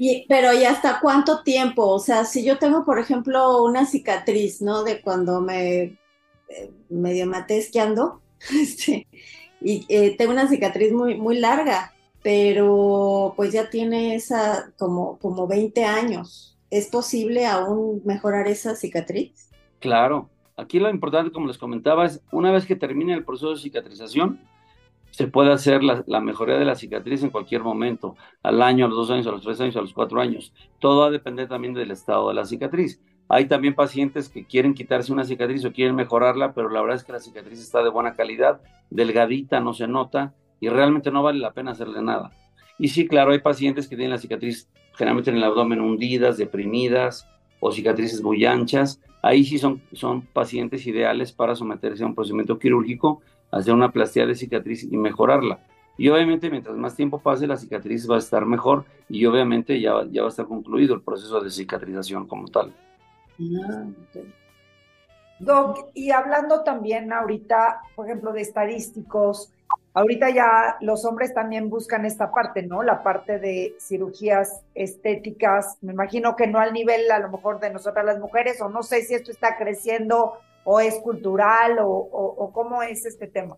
Y, 0.00 0.26
pero 0.28 0.52
¿y 0.52 0.64
hasta 0.64 1.00
cuánto 1.00 1.42
tiempo? 1.42 1.84
O 1.88 1.98
sea, 1.98 2.24
si 2.24 2.44
yo 2.44 2.58
tengo, 2.58 2.84
por 2.84 3.00
ejemplo, 3.00 3.64
una 3.64 3.84
cicatriz, 3.84 4.62
¿no? 4.62 4.84
De 4.84 5.02
cuando 5.02 5.40
me 5.40 5.98
eh, 6.48 6.70
medio 6.88 7.26
maté 7.26 7.58
esquiando, 7.58 8.22
este, 8.50 9.08
y 9.60 9.84
eh, 9.88 10.16
tengo 10.16 10.30
una 10.30 10.48
cicatriz 10.48 10.92
muy, 10.92 11.16
muy 11.16 11.40
larga, 11.40 11.92
pero 12.22 13.34
pues 13.36 13.52
ya 13.52 13.70
tiene 13.70 14.14
esa 14.14 14.72
como, 14.78 15.18
como 15.18 15.48
20 15.48 15.84
años. 15.84 16.56
¿Es 16.70 16.86
posible 16.86 17.46
aún 17.46 18.00
mejorar 18.04 18.46
esa 18.46 18.76
cicatriz? 18.76 19.50
Claro. 19.80 20.30
Aquí 20.56 20.78
lo 20.78 20.90
importante, 20.90 21.32
como 21.32 21.46
les 21.46 21.58
comentaba, 21.58 22.06
es 22.06 22.20
una 22.32 22.50
vez 22.50 22.66
que 22.66 22.76
termine 22.76 23.14
el 23.14 23.24
proceso 23.24 23.50
de 23.50 23.60
cicatrización, 23.60 24.40
se 25.18 25.26
puede 25.26 25.50
hacer 25.52 25.82
la, 25.82 26.20
mejoría 26.20 26.58
de 26.58 26.64
la 26.64 26.76
cicatriz 26.76 27.24
en 27.24 27.30
cualquier 27.30 27.64
momento, 27.64 28.14
al 28.40 28.62
año, 28.62 28.84
a 28.84 28.88
los 28.88 28.98
dos 28.98 29.10
años, 29.10 29.26
a 29.26 29.32
los 29.32 29.42
tres 29.42 29.60
años, 29.60 29.74
a 29.74 29.80
los 29.80 29.92
cuatro 29.92 30.20
años. 30.20 30.52
Todo 30.78 31.00
va 31.00 31.06
a 31.08 31.10
depender 31.10 31.48
también 31.48 31.74
del 31.74 31.90
estado 31.90 32.28
de 32.28 32.34
la 32.34 32.44
cicatriz. 32.44 33.02
Hay 33.28 33.46
también 33.46 33.74
pacientes 33.74 34.28
que 34.28 34.44
quieren 34.44 34.74
quitarse 34.74 35.12
una 35.12 35.24
cicatriz 35.24 35.64
o 35.64 35.72
quieren 35.72 35.96
mejorarla, 35.96 36.52
pero 36.52 36.70
la 36.70 36.80
verdad 36.82 36.98
es 36.98 37.02
que 37.02 37.10
la 37.10 37.18
cicatriz 37.18 37.58
está 37.58 37.82
de 37.82 37.90
buena 37.90 38.14
calidad, 38.14 38.60
delgadita, 38.90 39.58
no 39.58 39.74
se 39.74 39.88
nota 39.88 40.34
y 40.60 40.68
realmente 40.68 41.10
no 41.10 41.24
vale 41.24 41.40
la 41.40 41.50
pena 41.50 41.72
hacerle 41.72 42.00
nada. 42.00 42.30
Y 42.78 42.86
sí, 42.86 43.08
claro, 43.08 43.32
hay 43.32 43.40
pacientes 43.40 43.88
que 43.88 43.96
tienen 43.96 44.12
la 44.12 44.18
cicatriz 44.18 44.68
generalmente 44.94 45.30
en 45.30 45.38
el 45.38 45.42
abdomen 45.42 45.80
hundidas, 45.80 46.36
deprimidas 46.36 47.28
o 47.58 47.72
cicatrices 47.72 48.22
muy 48.22 48.44
anchas. 48.44 49.00
Ahí 49.22 49.44
sí 49.44 49.58
son, 49.58 49.82
son 49.92 50.22
pacientes 50.22 50.86
ideales 50.86 51.32
para 51.32 51.56
someterse 51.56 52.04
a 52.04 52.06
un 52.06 52.14
procedimiento 52.14 52.58
quirúrgico 52.58 53.20
hacer 53.50 53.74
una 53.74 53.92
plastía 53.92 54.26
de 54.26 54.34
cicatriz 54.34 54.84
y 54.84 54.96
mejorarla. 54.96 55.60
Y 55.96 56.08
obviamente 56.10 56.50
mientras 56.50 56.76
más 56.76 56.94
tiempo 56.94 57.18
pase, 57.18 57.46
la 57.46 57.56
cicatriz 57.56 58.08
va 58.08 58.16
a 58.16 58.20
estar 58.20 58.46
mejor 58.46 58.84
y 59.08 59.24
obviamente 59.26 59.80
ya, 59.80 60.04
ya 60.10 60.22
va 60.22 60.28
a 60.28 60.30
estar 60.30 60.46
concluido 60.46 60.94
el 60.94 61.02
proceso 61.02 61.40
de 61.40 61.50
cicatrización 61.50 62.26
como 62.26 62.46
tal. 62.48 62.72
Ah, 63.40 63.84
Doc, 65.40 65.90
y 65.94 66.10
hablando 66.10 66.62
también 66.62 67.12
ahorita, 67.12 67.82
por 67.94 68.06
ejemplo, 68.06 68.32
de 68.32 68.42
estadísticos, 68.42 69.52
ahorita 69.98 70.30
ya 70.30 70.76
los 70.80 71.04
hombres 71.04 71.34
también 71.34 71.68
buscan 71.68 72.04
esta 72.04 72.30
parte, 72.30 72.62
¿no? 72.62 72.84
La 72.84 73.02
parte 73.02 73.40
de 73.40 73.74
cirugías 73.80 74.62
estéticas, 74.74 75.76
me 75.80 75.92
imagino 75.92 76.36
que 76.36 76.46
no 76.46 76.60
al 76.60 76.72
nivel 76.72 77.10
a 77.10 77.18
lo 77.18 77.30
mejor 77.30 77.58
de 77.58 77.70
nosotras 77.70 78.04
las 78.04 78.20
mujeres, 78.20 78.60
o 78.60 78.68
no 78.68 78.84
sé 78.84 79.02
si 79.02 79.14
esto 79.14 79.32
está 79.32 79.56
creciendo 79.56 80.34
o 80.62 80.78
es 80.78 81.00
cultural 81.00 81.78
o, 81.80 82.50
cómo 82.52 82.82
es 82.82 83.06
este 83.06 83.26
tema? 83.26 83.56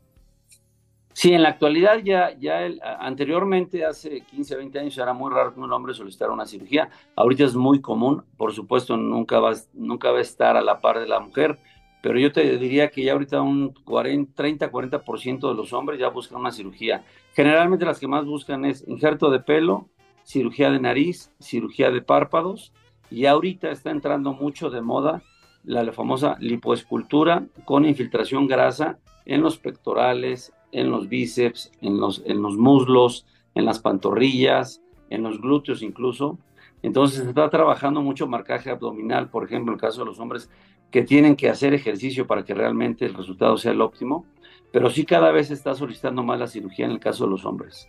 Sí, 1.12 1.34
en 1.34 1.42
la 1.42 1.50
actualidad 1.50 1.98
ya, 1.98 2.32
ya 2.38 2.60
anteriormente, 3.00 3.84
hace 3.84 4.22
15, 4.22 4.56
20 4.56 4.78
años, 4.78 4.96
era 4.96 5.12
muy 5.12 5.30
raro 5.30 5.52
que 5.52 5.60
un 5.60 5.72
hombre 5.72 5.92
solicitara 5.92 6.32
una 6.32 6.46
cirugía. 6.46 6.88
Ahorita 7.16 7.44
es 7.44 7.54
muy 7.54 7.82
común, 7.82 8.24
por 8.38 8.54
supuesto, 8.54 8.96
nunca 8.96 9.40
va, 9.40 9.52
nunca 9.74 10.10
va 10.10 10.18
a 10.18 10.22
estar 10.22 10.56
a 10.56 10.62
la 10.62 10.80
par 10.80 11.00
de 11.00 11.08
la 11.08 11.20
mujer, 11.20 11.58
pero 12.02 12.18
yo 12.18 12.32
te 12.32 12.56
diría 12.58 12.90
que 12.90 13.02
ya 13.02 13.12
ahorita 13.12 13.42
un 13.42 13.74
40, 13.84 14.32
30, 14.34 14.72
40% 14.72 15.48
de 15.48 15.54
los 15.54 15.72
hombres 15.72 15.98
ya 15.98 16.08
buscan 16.08 16.40
una 16.40 16.50
cirugía. 16.50 17.04
Generalmente 17.34 17.84
las 17.84 17.98
que 17.98 18.08
más 18.08 18.24
buscan 18.24 18.64
es 18.64 18.86
injerto 18.88 19.30
de 19.30 19.40
pelo, 19.40 19.88
cirugía 20.24 20.70
de 20.70 20.80
nariz, 20.80 21.32
cirugía 21.40 21.90
de 21.90 22.02
párpados, 22.02 22.72
y 23.10 23.26
ahorita 23.26 23.70
está 23.70 23.90
entrando 23.90 24.32
mucho 24.32 24.70
de 24.70 24.80
moda 24.80 25.22
la 25.64 25.92
famosa 25.92 26.36
lipoescultura 26.40 27.44
con 27.64 27.84
infiltración 27.84 28.46
grasa 28.46 28.98
en 29.26 29.42
los 29.42 29.58
pectorales, 29.58 30.52
en 30.72 30.90
los 30.90 31.08
bíceps, 31.08 31.70
en 31.80 31.98
los, 31.98 32.22
en 32.24 32.40
los 32.40 32.56
muslos, 32.56 33.26
en 33.54 33.64
las 33.64 33.78
pantorrillas, 33.78 34.80
en 35.10 35.22
los 35.22 35.40
glúteos 35.40 35.82
incluso. 35.82 36.38
Entonces 36.82 37.22
se 37.22 37.28
está 37.28 37.50
trabajando 37.50 38.00
mucho 38.00 38.26
marcaje 38.26 38.70
abdominal, 38.70 39.28
por 39.28 39.44
ejemplo, 39.44 39.72
en 39.72 39.76
el 39.76 39.80
caso 39.80 40.00
de 40.00 40.06
los 40.06 40.18
hombres 40.18 40.48
que 40.90 41.02
tienen 41.02 41.36
que 41.36 41.48
hacer 41.48 41.74
ejercicio 41.74 42.26
para 42.26 42.44
que 42.44 42.54
realmente 42.54 43.04
el 43.04 43.14
resultado 43.14 43.56
sea 43.56 43.72
el 43.72 43.80
óptimo, 43.80 44.26
pero 44.72 44.90
sí 44.90 45.04
cada 45.04 45.30
vez 45.32 45.48
se 45.48 45.54
está 45.54 45.74
solicitando 45.74 46.22
más 46.22 46.38
la 46.38 46.46
cirugía 46.46 46.86
en 46.86 46.92
el 46.92 47.00
caso 47.00 47.24
de 47.24 47.30
los 47.30 47.44
hombres. 47.44 47.88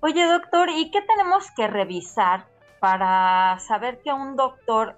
Oye, 0.00 0.24
doctor, 0.24 0.70
¿y 0.70 0.90
qué 0.90 1.02
tenemos 1.02 1.50
que 1.56 1.66
revisar 1.66 2.46
para 2.80 3.58
saber 3.60 4.00
que 4.02 4.12
un 4.12 4.36
doctor 4.36 4.96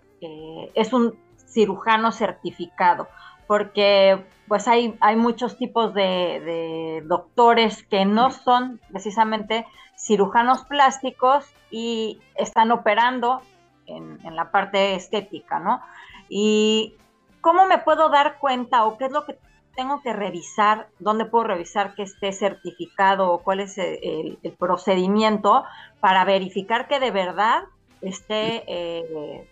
es 0.75 0.93
un 0.93 1.19
cirujano 1.49 2.13
certificado, 2.13 3.09
porque 3.47 4.25
pues 4.49 4.69
hay, 4.69 4.97
hay 5.01 5.17
muchos 5.17 5.59
tipos 5.59 5.93
de, 5.95 7.03
doctores 7.07 7.83
que 7.85 8.05
no 8.05 8.31
son 8.31 8.81
precisamente 8.91 9.67
cirujanos 9.97 10.65
plásticos 10.65 11.45
y 11.71 12.21
están 12.37 12.71
operando 12.71 13.43
en, 13.87 14.19
en, 14.25 14.37
la 14.37 14.51
parte 14.51 14.95
estética, 14.95 15.59
¿no? 15.59 15.81
Y 16.29 16.95
cómo 17.41 17.67
me 17.67 17.79
puedo 17.79 18.09
dar 18.09 18.39
cuenta 18.39 18.85
o 18.85 18.97
qué 18.97 19.07
es 19.07 19.13
lo 19.13 19.25
que 19.25 19.39
tengo 19.75 20.03
que 20.03 20.13
revisar, 20.13 20.89
dónde 20.99 21.25
puedo 21.25 21.45
revisar 21.45 21.95
que 21.95 22.03
esté 22.03 22.33
certificado 22.33 23.31
o 23.31 23.43
cuál 23.43 23.61
es 23.61 23.79
el, 23.79 24.39
procedimiento 24.59 25.65
para 26.01 26.25
verificar 26.25 26.89
que 26.89 27.01
de 27.01 27.11
verdad 27.11 27.65
esté 28.01 28.65
eh, 28.67 29.49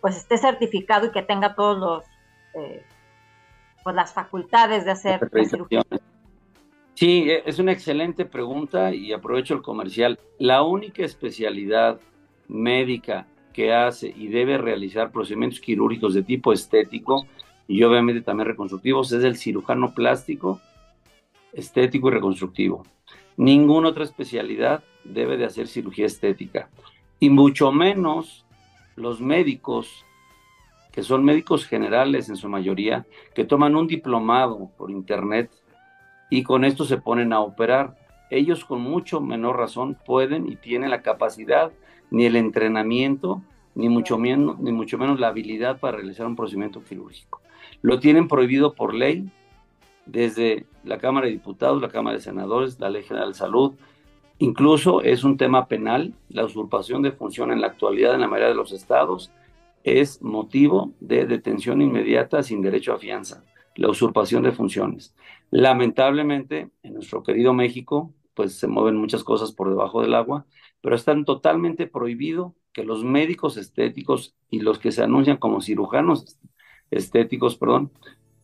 pues 0.00 0.16
esté 0.16 0.38
certificado 0.38 1.06
y 1.06 1.10
que 1.10 1.22
tenga 1.22 1.54
todos 1.54 1.78
los 1.78 2.04
eh, 2.54 2.84
pues 3.82 3.96
las 3.96 4.12
facultades 4.12 4.84
de 4.84 4.92
hacer 4.92 5.20
cirugía. 5.48 5.82
Sí, 6.94 7.28
e, 7.28 7.42
es 7.44 7.58
una 7.58 7.72
excelente 7.72 8.24
pregunta 8.24 8.94
y 8.94 9.12
aprovecho 9.12 9.54
el 9.54 9.62
comercial. 9.62 10.18
La 10.38 10.62
única 10.62 11.04
especialidad 11.04 12.00
médica 12.48 13.26
que 13.54 13.72
hace 13.72 14.12
y 14.14 14.26
debe 14.26 14.58
realizar 14.58 15.10
procedimientos 15.10 15.60
quirúrgicos 15.60 16.12
de 16.12 16.22
tipo 16.22 16.52
estético 16.52 17.26
y 17.66 17.82
obviamente 17.84 18.20
también 18.20 18.48
reconstructivos 18.48 19.10
es 19.12 19.24
el 19.24 19.36
cirujano 19.36 19.94
plástico, 19.94 20.60
estético 21.54 22.08
y 22.08 22.12
reconstructivo. 22.12 22.84
Ninguna 23.38 23.88
otra 23.88 24.04
especialidad 24.04 24.84
debe 25.04 25.38
de 25.38 25.46
hacer 25.46 25.68
cirugía 25.68 26.04
estética 26.04 26.68
y 27.18 27.30
mucho 27.30 27.72
menos 27.72 28.44
los 28.96 29.20
médicos, 29.20 30.04
que 30.92 31.02
son 31.02 31.24
médicos 31.24 31.64
generales 31.64 32.28
en 32.28 32.36
su 32.36 32.48
mayoría, 32.48 33.06
que 33.34 33.44
toman 33.44 33.76
un 33.76 33.86
diplomado 33.86 34.70
por 34.76 34.90
internet 34.90 35.50
y 36.30 36.42
con 36.42 36.64
esto 36.64 36.84
se 36.84 36.98
ponen 36.98 37.32
a 37.32 37.40
operar. 37.40 37.96
Ellos 38.30 38.64
con 38.64 38.80
mucho 38.80 39.20
menor 39.20 39.56
razón 39.56 39.96
pueden 40.04 40.48
y 40.50 40.56
tienen 40.56 40.90
la 40.90 41.02
capacidad, 41.02 41.72
ni 42.14 42.26
el 42.26 42.36
entrenamiento, 42.36 43.42
ni 43.74 43.88
mucho, 43.88 44.18
menos, 44.18 44.58
ni 44.60 44.72
mucho 44.72 44.98
menos 44.98 45.20
la 45.20 45.28
habilidad 45.28 45.80
para 45.80 45.96
realizar 45.96 46.26
un 46.26 46.36
procedimiento 46.36 46.82
quirúrgico. 46.82 47.40
Lo 47.82 47.98
tienen 48.00 48.28
prohibido 48.28 48.74
por 48.74 48.94
ley 48.94 49.28
desde 50.06 50.66
la 50.84 50.98
Cámara 50.98 51.26
de 51.26 51.32
Diputados, 51.32 51.82
la 51.82 51.88
Cámara 51.88 52.16
de 52.16 52.22
Senadores, 52.22 52.78
la 52.78 52.90
Ley 52.90 53.02
General 53.02 53.28
de 53.28 53.38
Salud, 53.38 53.74
Incluso 54.38 55.00
es 55.02 55.22
un 55.22 55.36
tema 55.36 55.68
penal, 55.68 56.12
la 56.28 56.44
usurpación 56.44 57.02
de 57.02 57.12
función 57.12 57.52
en 57.52 57.60
la 57.60 57.68
actualidad 57.68 58.14
en 58.14 58.20
la 58.20 58.28
mayoría 58.28 58.48
de 58.48 58.56
los 58.56 58.72
estados 58.72 59.30
es 59.84 60.22
motivo 60.22 60.92
de 61.00 61.26
detención 61.26 61.82
inmediata 61.82 62.42
sin 62.42 62.60
derecho 62.60 62.94
a 62.94 62.98
fianza, 62.98 63.44
la 63.76 63.90
usurpación 63.90 64.42
de 64.42 64.52
funciones. 64.52 65.14
Lamentablemente, 65.50 66.70
en 66.82 66.94
nuestro 66.94 67.22
querido 67.22 67.52
México, 67.52 68.12
pues 68.34 68.54
se 68.54 68.66
mueven 68.66 68.96
muchas 68.96 69.22
cosas 69.22 69.52
por 69.52 69.68
debajo 69.68 70.02
del 70.02 70.14
agua, 70.14 70.46
pero 70.84 70.96
están 70.96 71.24
totalmente 71.24 71.86
prohibido 71.86 72.54
que 72.74 72.84
los 72.84 73.04
médicos 73.04 73.56
estéticos 73.56 74.36
y 74.50 74.60
los 74.60 74.78
que 74.78 74.92
se 74.92 75.02
anuncian 75.02 75.38
como 75.38 75.62
cirujanos 75.62 76.38
estéticos, 76.90 77.56
perdón, 77.56 77.90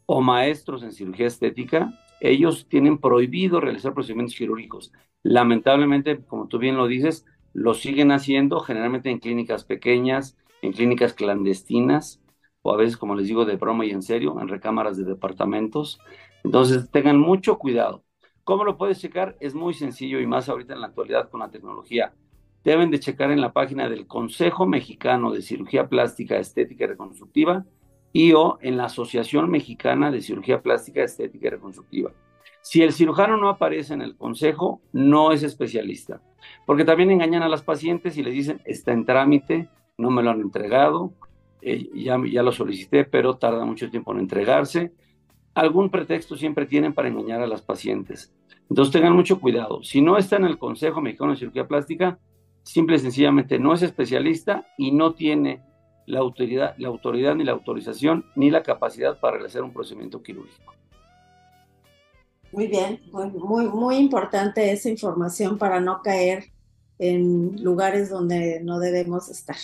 o 0.06 0.22
maestros 0.22 0.82
en 0.82 0.92
cirugía 0.92 1.26
estética, 1.26 1.92
ellos 2.18 2.66
tienen 2.66 2.96
prohibido 2.96 3.60
realizar 3.60 3.92
procedimientos 3.92 4.36
quirúrgicos. 4.36 4.90
Lamentablemente, 5.22 6.24
como 6.24 6.48
tú 6.48 6.56
bien 6.58 6.78
lo 6.78 6.86
dices, 6.86 7.26
lo 7.52 7.74
siguen 7.74 8.10
haciendo 8.10 8.60
generalmente 8.60 9.10
en 9.10 9.18
clínicas 9.18 9.64
pequeñas, 9.64 10.38
en 10.62 10.72
clínicas 10.72 11.12
clandestinas, 11.12 12.22
o 12.62 12.72
a 12.72 12.78
veces, 12.78 12.96
como 12.96 13.16
les 13.16 13.26
digo, 13.26 13.44
de 13.44 13.56
broma 13.56 13.84
y 13.84 13.90
en 13.90 14.00
serio, 14.00 14.40
en 14.40 14.48
recámaras 14.48 14.96
de 14.96 15.04
departamentos. 15.04 16.00
Entonces, 16.42 16.90
tengan 16.90 17.18
mucho 17.18 17.58
cuidado. 17.58 18.02
¿Cómo 18.44 18.64
lo 18.64 18.78
puedes 18.78 18.98
checar? 18.98 19.36
Es 19.40 19.54
muy 19.54 19.74
sencillo 19.74 20.20
y 20.20 20.26
más 20.26 20.48
ahorita 20.48 20.72
en 20.72 20.80
la 20.80 20.86
actualidad 20.86 21.28
con 21.28 21.40
la 21.40 21.50
tecnología. 21.50 22.14
Deben 22.64 22.90
de 22.90 23.00
checar 23.00 23.30
en 23.30 23.40
la 23.40 23.52
página 23.52 23.88
del 23.88 24.06
Consejo 24.06 24.66
Mexicano 24.66 25.32
de 25.32 25.42
Cirugía 25.42 25.88
Plástica, 25.88 26.38
Estética 26.38 26.84
y 26.84 26.88
Reconstructiva 26.88 27.64
y 28.12 28.32
o 28.32 28.58
en 28.60 28.76
la 28.76 28.86
Asociación 28.86 29.50
Mexicana 29.50 30.10
de 30.10 30.20
Cirugía 30.20 30.60
Plástica, 30.60 31.02
Estética 31.02 31.46
y 31.46 31.50
Reconstructiva. 31.50 32.12
Si 32.62 32.82
el 32.82 32.92
cirujano 32.92 33.36
no 33.36 33.48
aparece 33.48 33.94
en 33.94 34.02
el 34.02 34.16
consejo, 34.16 34.82
no 34.92 35.32
es 35.32 35.42
especialista, 35.42 36.20
porque 36.66 36.84
también 36.84 37.10
engañan 37.10 37.42
a 37.42 37.48
las 37.48 37.62
pacientes 37.62 38.18
y 38.18 38.22
le 38.22 38.30
dicen, 38.30 38.60
está 38.64 38.92
en 38.92 39.06
trámite, 39.06 39.68
no 39.96 40.10
me 40.10 40.22
lo 40.22 40.30
han 40.30 40.40
entregado, 40.40 41.14
eh, 41.62 41.88
ya, 41.94 42.18
ya 42.30 42.42
lo 42.42 42.52
solicité, 42.52 43.04
pero 43.04 43.36
tarda 43.36 43.64
mucho 43.64 43.90
tiempo 43.90 44.12
en 44.12 44.20
entregarse. 44.20 44.92
Algún 45.54 45.90
pretexto 45.90 46.36
siempre 46.36 46.66
tienen 46.66 46.92
para 46.92 47.08
engañar 47.08 47.40
a 47.40 47.46
las 47.46 47.62
pacientes. 47.62 48.32
Entonces 48.68 48.92
tengan 48.92 49.14
mucho 49.14 49.40
cuidado. 49.40 49.82
Si 49.82 50.00
no 50.00 50.16
está 50.16 50.36
en 50.36 50.44
el 50.44 50.58
Consejo 50.58 51.00
Mexicano 51.00 51.32
de 51.32 51.38
Cirugía 51.38 51.66
Plástica, 51.66 52.18
simple 52.70 52.96
y 52.96 53.00
sencillamente 53.00 53.58
no 53.58 53.74
es 53.74 53.82
especialista 53.82 54.64
y 54.78 54.92
no 54.92 55.14
tiene 55.14 55.60
la 56.06 56.20
autoridad, 56.20 56.74
la 56.78 56.88
autoridad 56.88 57.34
ni 57.34 57.42
la 57.42 57.52
autorización 57.52 58.24
ni 58.36 58.48
la 58.48 58.62
capacidad 58.62 59.18
para 59.18 59.38
realizar 59.38 59.62
un 59.62 59.72
procedimiento 59.72 60.22
quirúrgico. 60.22 60.72
Muy 62.52 62.68
bien, 62.68 63.00
muy, 63.10 63.68
muy, 63.68 63.96
importante 63.96 64.70
esa 64.70 64.88
información 64.88 65.58
para 65.58 65.80
no 65.80 66.00
caer 66.02 66.44
en 66.98 67.62
lugares 67.62 68.08
donde 68.08 68.60
no 68.62 68.78
debemos 68.78 69.28
estar. 69.28 69.56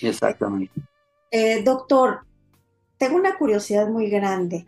Exactamente. 0.00 0.72
Eh, 1.30 1.62
doctor, 1.62 2.20
tengo 2.96 3.16
una 3.16 3.36
curiosidad 3.36 3.88
muy 3.88 4.08
grande. 4.08 4.66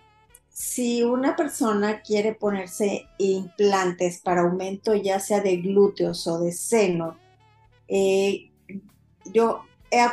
Si 0.50 1.02
una 1.02 1.34
persona 1.34 2.02
quiere 2.02 2.34
ponerse 2.34 3.06
implantes 3.18 4.20
para 4.20 4.42
aumento 4.42 4.94
ya 4.94 5.18
sea 5.18 5.40
de 5.40 5.56
glúteos 5.58 6.26
o 6.26 6.38
de 6.38 6.52
seno, 6.52 7.23
eh, 7.88 8.50
yo 9.32 9.64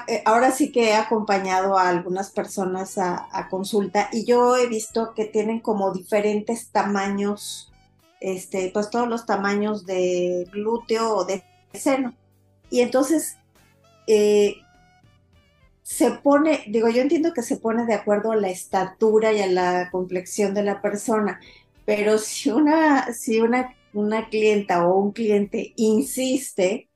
eh, 0.08 0.22
ahora 0.26 0.52
sí 0.52 0.72
que 0.72 0.90
he 0.90 0.94
acompañado 0.94 1.76
a 1.76 1.90
algunas 1.90 2.30
personas 2.30 3.00
a, 3.00 3.48
consulta 3.50 4.10
y 4.12 4.26
yo 4.26 4.56
he 4.56 4.68
visto 4.68 5.14
que 5.16 5.26
tienen 5.26 5.60
como 5.60 5.92
diferentes 5.92 6.70
tamaños, 6.70 7.72
este, 8.20 8.70
pues 8.72 8.92
todos 8.92 9.08
los 9.08 9.26
tamaños 9.26 9.86
de 9.88 10.48
glúteo 10.52 11.16
o 11.16 11.26
de 11.26 11.44
seno. 11.74 12.14
Y 12.70 12.82
entonces 12.82 13.38
eh, 14.06 14.58
se 15.82 16.12
pone, 16.12 16.64
digo, 16.68 16.88
yo 16.90 17.02
entiendo 17.02 17.34
que 17.34 17.42
se 17.42 17.58
pone 17.58 17.86
de 17.88 17.96
acuerdo 17.96 18.34
a 18.34 18.36
la 18.36 18.50
estatura 18.50 19.34
y 19.34 19.42
a 19.42 19.48
la 19.48 19.90
complexión 19.90 20.54
de 20.54 20.64
la 20.64 20.80
persona, 20.80 21.40
pero 21.86 22.20
si 22.20 22.52
una, 22.52 23.12
si 23.14 23.40
una, 23.40 23.76
una 23.94 24.30
clienta 24.30 24.88
o 24.88 24.96
un 24.96 25.12
cliente 25.12 25.74
insiste, 25.76 26.91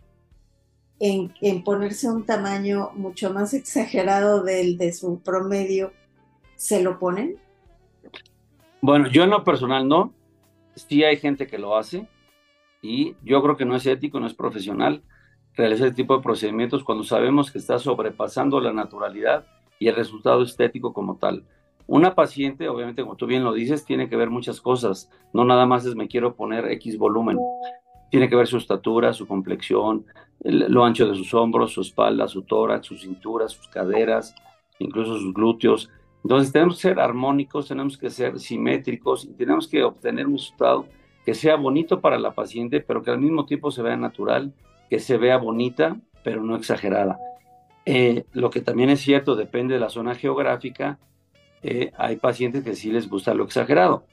en, 0.99 1.63
ponerse 1.63 2.09
un 2.09 2.25
tamaño 2.25 2.91
mucho 2.95 3.33
más 3.33 3.53
exagerado 3.53 4.43
del 4.43 4.77
de 4.77 4.93
su 4.93 5.19
promedio, 5.19 5.91
¿se 6.55 6.81
lo 6.81 6.99
ponen? 6.99 7.37
Bueno, 8.81 9.07
yo 9.09 9.23
en 9.23 9.29
lo 9.31 9.43
personal 9.43 9.87
no. 9.87 10.13
Sí 10.75 11.03
hay 11.03 11.17
gente 11.17 11.47
que 11.47 11.57
lo 11.57 11.77
hace 11.77 12.07
y 12.81 13.15
yo 13.23 13.41
creo 13.41 13.55
que 13.55 13.65
no 13.65 13.75
es 13.75 13.85
ético, 13.85 14.19
no 14.19 14.27
es 14.27 14.33
profesional 14.33 15.03
realizar 15.55 15.87
este 15.87 16.03
tipo 16.03 16.17
de 16.17 16.23
procedimientos 16.23 16.83
cuando 16.83 17.03
sabemos 17.03 17.51
que 17.51 17.59
está 17.59 17.79
sobrepasando 17.79 18.59
la 18.59 18.73
naturalidad 18.73 19.45
y 19.79 19.87
el 19.87 19.95
resultado 19.95 20.43
estético 20.43 20.93
como 20.93 21.15
tal. 21.15 21.45
Una 21.87 22.15
paciente, 22.15 22.67
obviamente, 22.67 23.03
como 23.03 23.15
tú 23.15 23.25
bien 23.27 23.43
lo 23.43 23.53
dices, 23.53 23.85
tiene 23.85 24.09
que 24.09 24.15
ver 24.15 24.29
muchas 24.29 24.59
cosas. 24.59 25.09
No 25.33 25.45
nada 25.45 25.65
más 25.65 25.85
es 25.85 25.95
me 25.95 26.07
quiero 26.07 26.35
poner 26.35 26.65
X 26.71 26.97
volumen. 26.97 27.37
Tiene 28.09 28.29
que 28.29 28.35
ver 28.35 28.47
su 28.47 28.57
estatura, 28.57 29.13
su 29.13 29.27
complexión, 29.27 30.05
lo 30.43 30.85
ancho 30.85 31.07
de 31.07 31.15
sus 31.15 31.33
hombros, 31.33 31.73
su 31.73 31.81
espalda, 31.81 32.27
su 32.27 32.43
tórax, 32.43 32.85
su 32.85 32.97
cintura, 32.97 33.47
sus 33.47 33.67
caderas, 33.67 34.35
incluso 34.79 35.17
sus 35.17 35.33
glúteos. 35.33 35.89
Entonces 36.23 36.51
tenemos 36.51 36.75
que 36.75 36.81
ser 36.81 36.99
armónicos, 36.99 37.67
tenemos 37.67 37.97
que 37.97 38.09
ser 38.09 38.39
simétricos 38.39 39.25
y 39.25 39.33
tenemos 39.33 39.67
que 39.67 39.83
obtener 39.83 40.27
un 40.27 40.33
resultado 40.33 40.85
que 41.25 41.33
sea 41.33 41.55
bonito 41.55 42.01
para 42.01 42.19
la 42.19 42.35
paciente, 42.35 42.81
pero 42.81 43.01
que 43.01 43.11
al 43.11 43.19
mismo 43.19 43.45
tiempo 43.45 43.71
se 43.71 43.81
vea 43.81 43.97
natural, 43.97 44.53
que 44.89 44.99
se 44.99 45.17
vea 45.17 45.37
bonita, 45.37 45.97
pero 46.23 46.43
no 46.43 46.55
exagerada. 46.55 47.17
Eh, 47.85 48.25
lo 48.33 48.49
que 48.49 48.61
también 48.61 48.89
es 48.89 49.01
cierto, 49.01 49.35
depende 49.35 49.75
de 49.75 49.79
la 49.79 49.89
zona 49.89 50.15
geográfica, 50.15 50.99
eh, 51.63 51.91
hay 51.97 52.17
pacientes 52.17 52.63
que 52.63 52.75
sí 52.75 52.91
les 52.91 53.09
gusta 53.09 53.33
lo 53.33 53.43
exagerado 53.43 54.05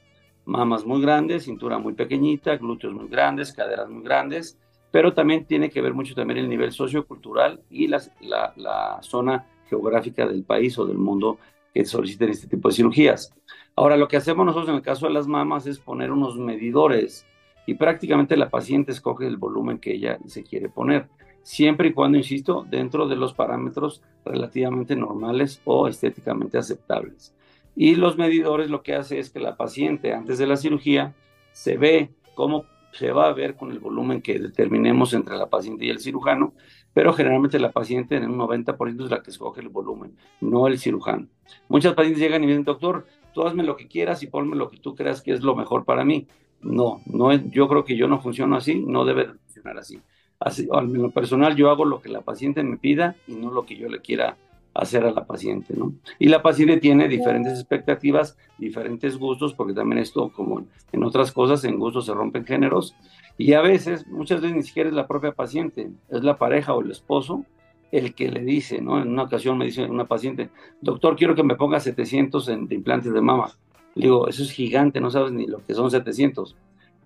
mamas 0.45 0.85
muy 0.85 1.01
grandes, 1.01 1.43
cintura 1.43 1.77
muy 1.77 1.93
pequeñita, 1.93 2.57
glúteos 2.57 2.93
muy 2.93 3.07
grandes, 3.07 3.53
caderas 3.53 3.89
muy 3.89 4.03
grandes, 4.03 4.57
pero 4.91 5.13
también 5.13 5.45
tiene 5.45 5.69
que 5.69 5.81
ver 5.81 5.93
mucho 5.93 6.13
también 6.13 6.39
el 6.39 6.49
nivel 6.49 6.71
sociocultural 6.71 7.61
y 7.69 7.87
la, 7.87 8.01
la, 8.21 8.99
zona 9.01 9.47
geográfica 9.67 10.27
del 10.27 10.43
país 10.43 10.77
o 10.77 10.85
del 10.85 10.97
mundo 10.97 11.39
que 11.73 11.85
soliciten 11.85 12.29
este 12.29 12.47
tipo 12.47 12.69
de 12.69 12.75
cirugías. 12.75 13.33
Ahora, 13.75 13.97
lo 13.97 14.07
que 14.07 14.17
hacemos 14.17 14.45
nosotros 14.45 14.69
en 14.69 14.75
el 14.75 14.81
caso 14.83 15.07
de 15.07 15.13
las 15.13 15.27
mamas 15.27 15.65
es 15.65 15.79
poner 15.79 16.11
unos 16.11 16.37
medidores 16.37 17.25
y 17.65 17.73
prácticamente 17.73 18.37
la 18.37 18.49
paciente 18.49 18.91
escoge 18.91 19.25
el 19.25 19.37
volumen 19.37 19.79
que 19.79 19.93
ella 19.93 20.19
se 20.27 20.43
quiere 20.43 20.69
poner, 20.69 21.07
siempre 21.41 21.89
y 21.89 21.93
cuando, 21.93 22.17
insisto, 22.17 22.65
dentro 22.69 23.07
de 23.07 23.15
los 23.15 23.33
parámetros 23.33 24.03
relativamente 24.23 24.95
normales 24.95 25.61
o 25.65 25.87
estéticamente 25.87 26.57
aceptables. 26.57 27.33
Y 27.75 27.95
los 27.95 28.17
medidores 28.17 28.69
lo 28.69 28.83
que 28.83 28.95
hace 28.95 29.19
es 29.19 29.29
que 29.29 29.39
la 29.39 29.57
paciente 29.57 30.13
antes 30.13 30.37
de 30.37 30.47
la 30.47 30.57
cirugía 30.57 31.15
se 31.51 31.77
ve 31.77 32.11
cómo 32.35 32.65
se 32.93 33.11
va 33.11 33.27
a 33.27 33.33
ver 33.33 33.55
con 33.55 33.71
el 33.71 33.79
volumen 33.79 34.21
que 34.21 34.37
determinemos 34.39 35.13
entre 35.13 35.35
la 35.35 35.49
paciente 35.49 35.85
y 35.85 35.89
el 35.89 35.99
cirujano, 35.99 36.53
pero 36.93 37.11
generalmente 37.13 37.59
la 37.59 37.71
paciente 37.71 38.15
en 38.15 38.29
un 38.29 38.37
90% 38.37 39.05
es 39.05 39.09
la 39.09 39.23
que 39.23 39.31
escoge 39.31 39.61
el 39.61 39.69
volumen, 39.69 40.15
no 40.41 40.67
el 40.67 40.77
cirujano. 40.77 41.27
Muchas 41.69 41.93
pacientes 41.93 42.21
llegan 42.21 42.43
y 42.43 42.47
dicen, 42.47 42.63
doctor, 42.63 43.07
tú 43.33 43.43
hazme 43.43 43.63
lo 43.63 43.75
que 43.75 43.87
quieras 43.87 44.21
y 44.21 44.27
ponme 44.27 44.55
lo 44.55 44.69
que 44.69 44.77
tú 44.77 44.93
creas 44.93 45.21
que 45.21 45.33
es 45.33 45.41
lo 45.41 45.55
mejor 45.55 45.85
para 45.85 46.05
mí. 46.05 46.27
No, 46.61 47.01
no 47.07 47.31
es, 47.31 47.41
yo 47.49 47.67
creo 47.67 47.83
que 47.83 47.97
yo 47.97 48.07
no 48.07 48.21
funciono 48.21 48.55
así, 48.55 48.79
no 48.79 49.05
debe 49.05 49.25
funcionar 49.25 49.79
así. 49.79 49.99
así. 50.39 50.69
En 50.71 51.01
lo 51.01 51.09
personal 51.09 51.55
yo 51.55 51.71
hago 51.71 51.85
lo 51.85 51.99
que 51.99 52.09
la 52.09 52.21
paciente 52.21 52.63
me 52.63 52.77
pida 52.77 53.15
y 53.27 53.33
no 53.33 53.51
lo 53.51 53.65
que 53.65 53.75
yo 53.75 53.89
le 53.89 53.99
quiera 54.01 54.37
hacer 54.73 55.05
a 55.05 55.11
la 55.11 55.25
paciente, 55.25 55.73
¿no? 55.75 55.93
Y 56.19 56.29
la 56.29 56.41
paciente 56.41 56.77
tiene 56.77 57.07
diferentes 57.07 57.53
expectativas, 57.53 58.37
diferentes 58.57 59.17
gustos, 59.17 59.53
porque 59.53 59.73
también 59.73 60.01
esto, 60.01 60.31
como 60.31 60.65
en 60.91 61.03
otras 61.03 61.31
cosas, 61.31 61.63
en 61.63 61.77
gustos 61.77 62.05
se 62.05 62.13
rompen 62.13 62.45
géneros, 62.45 62.95
y 63.37 63.53
a 63.53 63.61
veces, 63.61 64.07
muchas 64.07 64.41
veces 64.41 64.57
ni 64.57 64.63
siquiera 64.63 64.89
es 64.89 64.95
la 64.95 65.07
propia 65.07 65.31
paciente, 65.31 65.89
es 66.09 66.23
la 66.23 66.37
pareja 66.37 66.73
o 66.73 66.81
el 66.81 66.91
esposo 66.91 67.45
el 67.93 68.15
que 68.15 68.27
le 68.27 68.41
dice, 68.41 68.81
¿no? 68.81 68.99
En 68.99 69.09
una 69.09 69.23
ocasión 69.23 69.55
me 69.55 69.65
dice 69.65 69.85
una 69.85 70.05
paciente, 70.05 70.49
doctor, 70.81 71.15
quiero 71.15 71.35
que 71.35 71.43
me 71.43 71.55
ponga 71.55 71.79
700 71.79 72.49
en, 72.49 72.67
de 72.67 72.73
implantes 72.73 73.13
de 73.13 73.21
mama. 73.21 73.51
Le 73.93 74.05
digo, 74.05 74.27
eso 74.27 74.41
es 74.41 74.49
gigante, 74.49 74.99
no 74.99 75.11
sabes 75.11 75.31
ni 75.31 75.45
lo 75.45 75.63
que 75.63 75.75
son 75.75 75.91
700. 75.91 76.55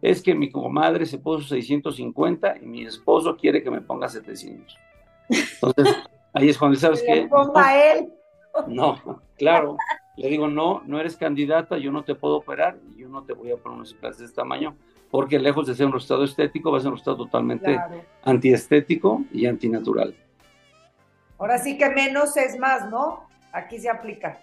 Es 0.02 0.22
que 0.22 0.34
mi 0.34 0.50
comadre 0.50 1.06
se 1.06 1.18
puso 1.18 1.46
650 1.46 2.60
y 2.62 2.66
mi 2.66 2.86
esposo 2.86 3.36
quiere 3.36 3.62
que 3.62 3.70
me 3.70 3.82
ponga 3.82 4.08
700. 4.08 4.78
Entonces, 5.30 5.96
Ahí 6.34 6.50
es 6.50 6.58
cuando 6.58 6.78
sabes 6.78 7.02
que... 7.02 7.28
No, 7.28 7.54
él. 7.70 8.14
no, 8.68 9.22
claro. 9.38 9.78
Le 10.16 10.30
digo, 10.30 10.48
no, 10.48 10.82
no 10.86 11.00
eres 11.00 11.16
candidata, 11.16 11.78
yo 11.78 11.92
no 11.92 12.04
te 12.04 12.16
puedo 12.16 12.38
operar 12.38 12.78
y 12.92 13.02
yo 13.02 13.10
no 13.10 13.24
te 13.24 13.34
voy 13.34 13.52
a 13.52 13.58
poner 13.58 13.78
unos 13.78 13.92
implantes 13.92 14.20
de 14.20 14.26
este 14.26 14.36
tamaño, 14.36 14.76
porque 15.12 15.40
lejos 15.40 15.68
de 15.68 15.76
ser 15.76 15.86
un 15.86 15.94
resultado 15.94 16.24
estético, 16.24 16.72
va 16.72 16.80
a 16.80 16.82
ser 16.82 16.90
un 16.90 16.96
resultado 16.96 17.18
totalmente 17.18 17.80
antiestético 18.24 19.22
y 19.32 19.46
antinatural. 19.46 20.16
Ahora 21.38 21.60
sí 21.60 21.78
que 21.78 21.90
menos 21.90 22.36
es 22.36 22.58
más, 22.58 22.90
¿no? 22.90 23.28
Aquí 23.52 23.78
se 23.78 23.90
aplica. 23.90 24.40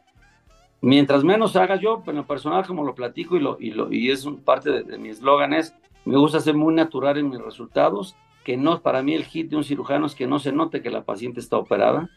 Mientras 0.80 1.24
menos 1.24 1.56
haga 1.56 1.76
yo, 1.76 2.02
en 2.06 2.16
lo 2.16 2.26
personal, 2.26 2.66
como 2.66 2.84
lo 2.84 2.94
platico 2.94 3.36
y, 3.36 3.40
lo, 3.40 3.56
y, 3.58 3.70
lo, 3.70 3.92
y 3.92 4.10
es 4.10 4.24
un 4.24 4.42
parte 4.44 4.70
de, 4.70 4.82
de 4.84 4.98
mi 4.98 5.08
eslogan, 5.08 5.54
es, 5.54 5.74
me 6.04 6.16
gusta 6.16 6.38
ser 6.38 6.54
muy 6.54 6.74
natural 6.74 7.18
en 7.18 7.30
mis 7.30 7.40
resultados 7.40 8.14
que 8.44 8.57
no, 8.57 8.80
para 8.83 9.02
mí 9.02 9.14
el 9.14 9.24
hit 9.24 9.50
de 9.50 9.57
un 9.57 9.64
cirujano 9.64 10.07
es 10.07 10.14
que 10.14 10.26
no 10.26 10.38
se 10.38 10.52
note 10.52 10.83
que 10.83 10.90
la 10.90 11.04
paciente 11.04 11.40
está 11.40 11.57
operada, 11.57 12.11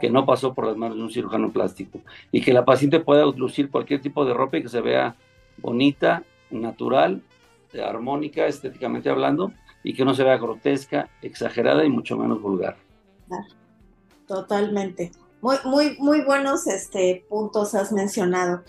que 0.00 0.10
no 0.10 0.24
pasó 0.24 0.54
por 0.54 0.66
las 0.66 0.76
manos 0.76 0.98
de 0.98 1.02
un 1.02 1.10
cirujano 1.10 1.50
plástico 1.50 2.00
y 2.30 2.42
que 2.42 2.52
la 2.52 2.64
paciente 2.64 3.00
pueda 3.00 3.26
lucir 3.26 3.70
cualquier 3.70 4.00
tipo 4.00 4.24
de 4.24 4.34
ropa 4.34 4.58
y 4.58 4.62
que 4.62 4.68
se 4.68 4.80
vea 4.80 5.16
bonita, 5.56 6.22
natural, 6.50 7.22
armónica, 7.78 8.46
estéticamente 8.46 9.10
hablando, 9.10 9.52
y 9.82 9.94
que 9.94 10.04
no 10.04 10.14
se 10.14 10.24
vea 10.24 10.36
grotesca, 10.36 11.08
exagerada 11.22 11.84
y 11.84 11.88
mucho 11.88 12.16
menos 12.16 12.40
vulgar. 12.42 12.76
Totalmente. 14.26 15.12
Muy, 15.40 15.56
muy, 15.64 15.96
muy 15.98 16.22
buenos 16.22 16.66
este, 16.66 17.24
puntos 17.28 17.74
has 17.74 17.92
mencionado. 17.92 18.62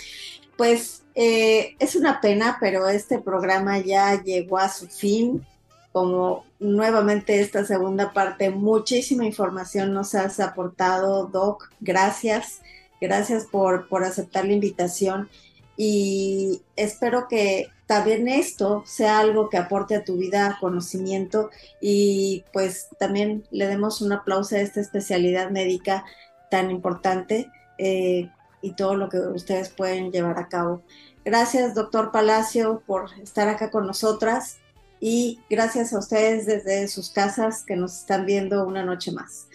Pues 0.56 1.04
eh, 1.16 1.76
es 1.80 1.96
una 1.96 2.22
pena, 2.22 2.58
pero 2.60 2.88
este 2.88 3.20
programa 3.20 3.80
ya 3.80 4.22
llegó 4.24 4.58
a 4.58 4.70
su 4.70 4.88
fin 4.88 5.46
como 5.92 6.46
nuevamente 6.60 7.42
esta 7.42 7.66
segunda 7.66 8.14
parte. 8.14 8.50
Muchísima 8.50 9.26
información 9.26 9.94
nos 9.94 10.16
has 10.16 10.40
aportado, 10.40 11.26
Doc. 11.26 11.70
Gracias. 11.80 12.62
Gracias 13.02 13.46
por, 13.46 13.88
por 13.88 14.04
aceptar 14.04 14.46
la 14.46 14.54
invitación 14.54 15.30
y 15.76 16.62
espero 16.76 17.28
que 17.28 17.70
también 17.88 18.28
esto 18.28 18.84
sea 18.86 19.20
algo 19.20 19.50
que 19.50 19.58
aporte 19.58 19.96
a 19.96 20.04
tu 20.04 20.16
vida 20.18 20.58
conocimiento 20.62 21.50
y 21.82 22.46
pues 22.54 22.88
también 23.00 23.44
le 23.52 23.68
demos 23.68 24.02
un 24.02 24.14
aplauso 24.14 24.56
a 24.56 24.60
esta 24.60 24.80
especialidad 24.80 25.50
médica 25.50 26.06
tan 26.52 26.70
importante 26.70 27.52
eh, 27.80 28.30
y 28.62 28.74
todo 28.74 28.96
lo 28.96 29.10
que 29.10 29.18
ustedes 29.18 29.70
pueden 29.70 30.12
llevar 30.12 30.38
a 30.38 30.48
cabo. 30.48 30.84
Gracias, 31.26 31.74
doctor 31.74 32.12
Palacio, 32.12 32.82
por 32.86 33.10
estar 33.20 33.50
acá 33.50 33.72
con 33.72 33.88
nosotras 33.88 34.61
y 35.02 35.40
gracias 35.50 35.92
a 35.92 36.00
ustedes 36.00 36.46
desde 36.46 36.88
sus 36.88 37.10
casas 37.10 37.64
que 37.64 37.76
nos 37.76 37.98
están 37.98 38.26
viendo 38.26 38.66
una 38.66 38.86
noche 38.86 39.12
más. 39.12 39.48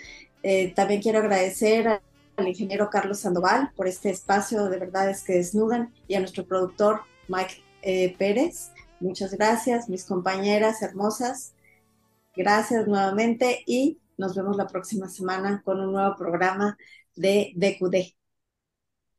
Eh, 0.43 0.75
también 0.75 1.01
quiero 1.01 1.21
agradecer 1.21 2.01
al 2.37 2.49
ingeniero 2.49 2.91
Carlos 2.91 3.21
Sandoval 3.21 3.71
por 3.77 3.87
este 3.87 4.11
espacio 4.11 4.69
de 4.69 4.79
verdades 4.79 5.23
que 5.23 5.35
desnudan 5.35 5.95
y 6.09 6.17
a 6.17 6.19
nuestro 6.19 6.45
productor 6.45 7.03
Mike 7.29 7.63
eh, 7.83 8.17
Pérez. 8.19 8.73
Muchas 8.99 9.33
gracias, 9.33 9.89
mis 9.89 10.05
compañeras 10.05 10.83
hermosas. 10.83 11.55
Gracias 12.35 12.89
nuevamente 12.89 13.63
y 13.67 13.99
nos 14.19 14.35
vemos 14.35 14.57
la 14.57 14.67
próxima 14.67 15.09
semana 15.09 15.63
con 15.65 15.81
un 15.81 15.93
nuevo 15.93 16.17
programa 16.17 16.77
de 17.15 17.53
DQD. 17.55 18.17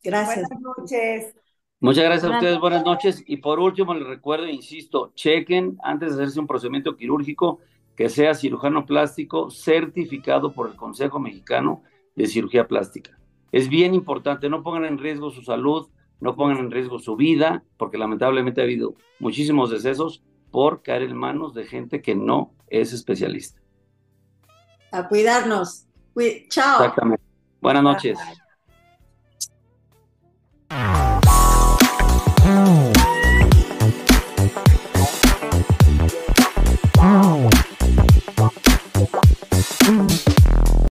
Gracias. 0.03 0.49
Buenas 0.49 0.77
noches. 0.77 1.46
Muchas 1.79 2.05
gracias 2.05 2.31
a 2.31 2.35
ustedes, 2.35 2.59
buenas 2.59 2.83
noches. 2.83 3.23
Y 3.27 3.37
por 3.37 3.59
último, 3.59 3.93
les 3.93 4.07
recuerdo, 4.07 4.47
insisto, 4.47 5.11
chequen 5.13 5.77
antes 5.83 6.09
de 6.09 6.23
hacerse 6.23 6.39
un 6.39 6.47
procedimiento 6.47 6.95
quirúrgico 6.95 7.59
que 7.95 8.09
sea 8.09 8.33
cirujano 8.33 8.85
plástico 8.85 9.51
certificado 9.51 10.53
por 10.53 10.69
el 10.69 10.75
Consejo 10.75 11.19
Mexicano 11.19 11.83
de 12.15 12.25
Cirugía 12.25 12.67
Plástica. 12.67 13.19
Es 13.51 13.69
bien 13.69 13.93
importante, 13.93 14.49
no 14.49 14.63
pongan 14.63 14.85
en 14.85 14.97
riesgo 14.97 15.29
su 15.29 15.43
salud, 15.43 15.87
no 16.19 16.35
pongan 16.35 16.57
en 16.57 16.71
riesgo 16.71 16.97
su 16.97 17.15
vida, 17.15 17.63
porque 17.77 17.99
lamentablemente 17.99 18.61
ha 18.61 18.63
habido 18.63 18.95
muchísimos 19.19 19.69
decesos 19.69 20.23
por 20.51 20.81
caer 20.81 21.03
en 21.03 21.15
manos 21.15 21.53
de 21.53 21.65
gente 21.65 22.01
que 22.01 22.15
no 22.15 22.53
es 22.67 22.91
especialista. 22.91 23.61
A 24.91 25.07
cuidarnos. 25.07 25.85
Chao. 26.49 26.83
Exactamente. 26.83 27.23
Buenas 27.61 27.83
noches. 27.83 28.17
Bye. 30.69 31.06